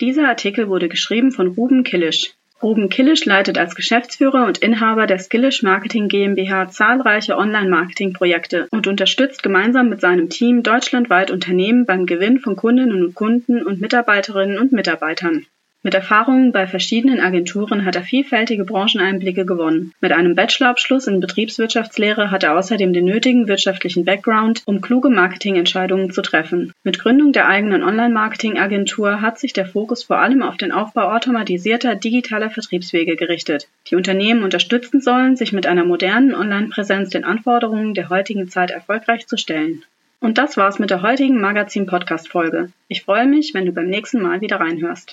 Dieser 0.02 0.28
Artikel 0.28 0.68
wurde 0.68 0.90
geschrieben 0.90 1.32
von 1.32 1.48
Ruben 1.48 1.84
Killisch. 1.84 2.34
Ruben 2.62 2.90
Killisch 2.90 3.24
leitet 3.24 3.58
als 3.58 3.74
Geschäftsführer 3.74 4.46
und 4.46 4.58
Inhaber 4.58 5.08
der 5.08 5.18
Skillish 5.18 5.64
Marketing 5.64 6.10
GmbH 6.10 6.70
zahlreiche 6.70 7.38
Online-Marketing-Projekte 7.38 8.68
und 8.72 8.86
unterstützt 8.86 9.44
gemeinsam 9.44 9.88
mit 9.88 10.02
seinem 10.02 10.30
Team 10.30 10.62
deutschlandweit 10.62 11.32
Unternehmen 11.32 11.86
beim 11.86 12.06
Gewinn 12.06 12.40
von 12.40 12.58
Kundinnen 12.58 13.04
und 13.04 13.16
Kunden 13.16 13.66
und 13.66 13.80
Mitarbeiterinnen 13.80 14.58
und 14.58 14.74
Mitarbeitern. 14.74 15.46
Mit 15.82 15.94
Erfahrungen 15.94 16.52
bei 16.52 16.68
verschiedenen 16.68 17.22
Agenturen 17.22 17.86
hat 17.86 17.96
er 17.96 18.04
vielfältige 18.04 18.66
Brancheneinblicke 18.66 19.46
gewonnen. 19.46 19.94
Mit 20.02 20.12
einem 20.12 20.36
Bachelorabschluss 20.36 21.08
in 21.08 21.22
Betriebswirtschaftslehre 21.22 22.32
hat 22.32 22.44
er 22.44 22.58
außerdem 22.58 22.92
den 22.92 23.06
nötigen 23.06 23.48
wirtschaftlichen 23.48 24.04
Background, 24.04 24.62
um 24.66 24.82
kluge 24.82 25.10
Marketingentscheidungen 25.10 26.12
zu 26.12 26.22
treffen. 26.22 26.74
Mit 26.84 27.00
Gründung 27.00 27.32
der 27.32 27.48
eigenen 27.48 27.84
Online-Marketing-Agentur 27.84 29.22
hat 29.22 29.40
sich 29.40 29.54
der 29.54 29.68
Fokus 29.68 30.04
vor 30.04 30.18
allem 30.18 30.44
auf 30.44 30.58
den 30.58 30.74
Aufbau 30.74 31.14
automatisierter 31.14 31.96
digitaler 31.96 32.50
Vertriebswege 32.50 33.16
gerichtet, 33.16 33.70
die 33.90 33.96
Unternehmen 33.96 34.44
unterstützen 34.44 35.00
sollen, 35.00 35.38
sich 35.38 35.54
mit 35.54 35.66
einer 35.66 35.86
modernen 35.86 36.36
Online-Präsenz 36.36 37.12
den 37.12 37.24
Anforderungen 37.24 37.94
der 37.94 38.10
heutigen 38.10 38.50
Zeit 38.50 38.72
erfolgreich 38.72 39.28
zu 39.28 39.38
stellen. 39.38 39.86
Und 40.22 40.38
das 40.38 40.58
war's 40.58 40.80
mit 40.80 40.90
der 40.90 41.02
heutigen 41.02 41.40
Magazin-Podcast-Folge. 41.40 42.74
Ich 42.90 43.04
freue 43.04 43.26
mich, 43.26 43.54
wenn 43.54 43.66
du 43.66 43.72
beim 43.72 43.88
nächsten 43.88 44.22
Mal 44.22 44.42
wieder 44.42 44.60
reinhörst. 44.60 45.08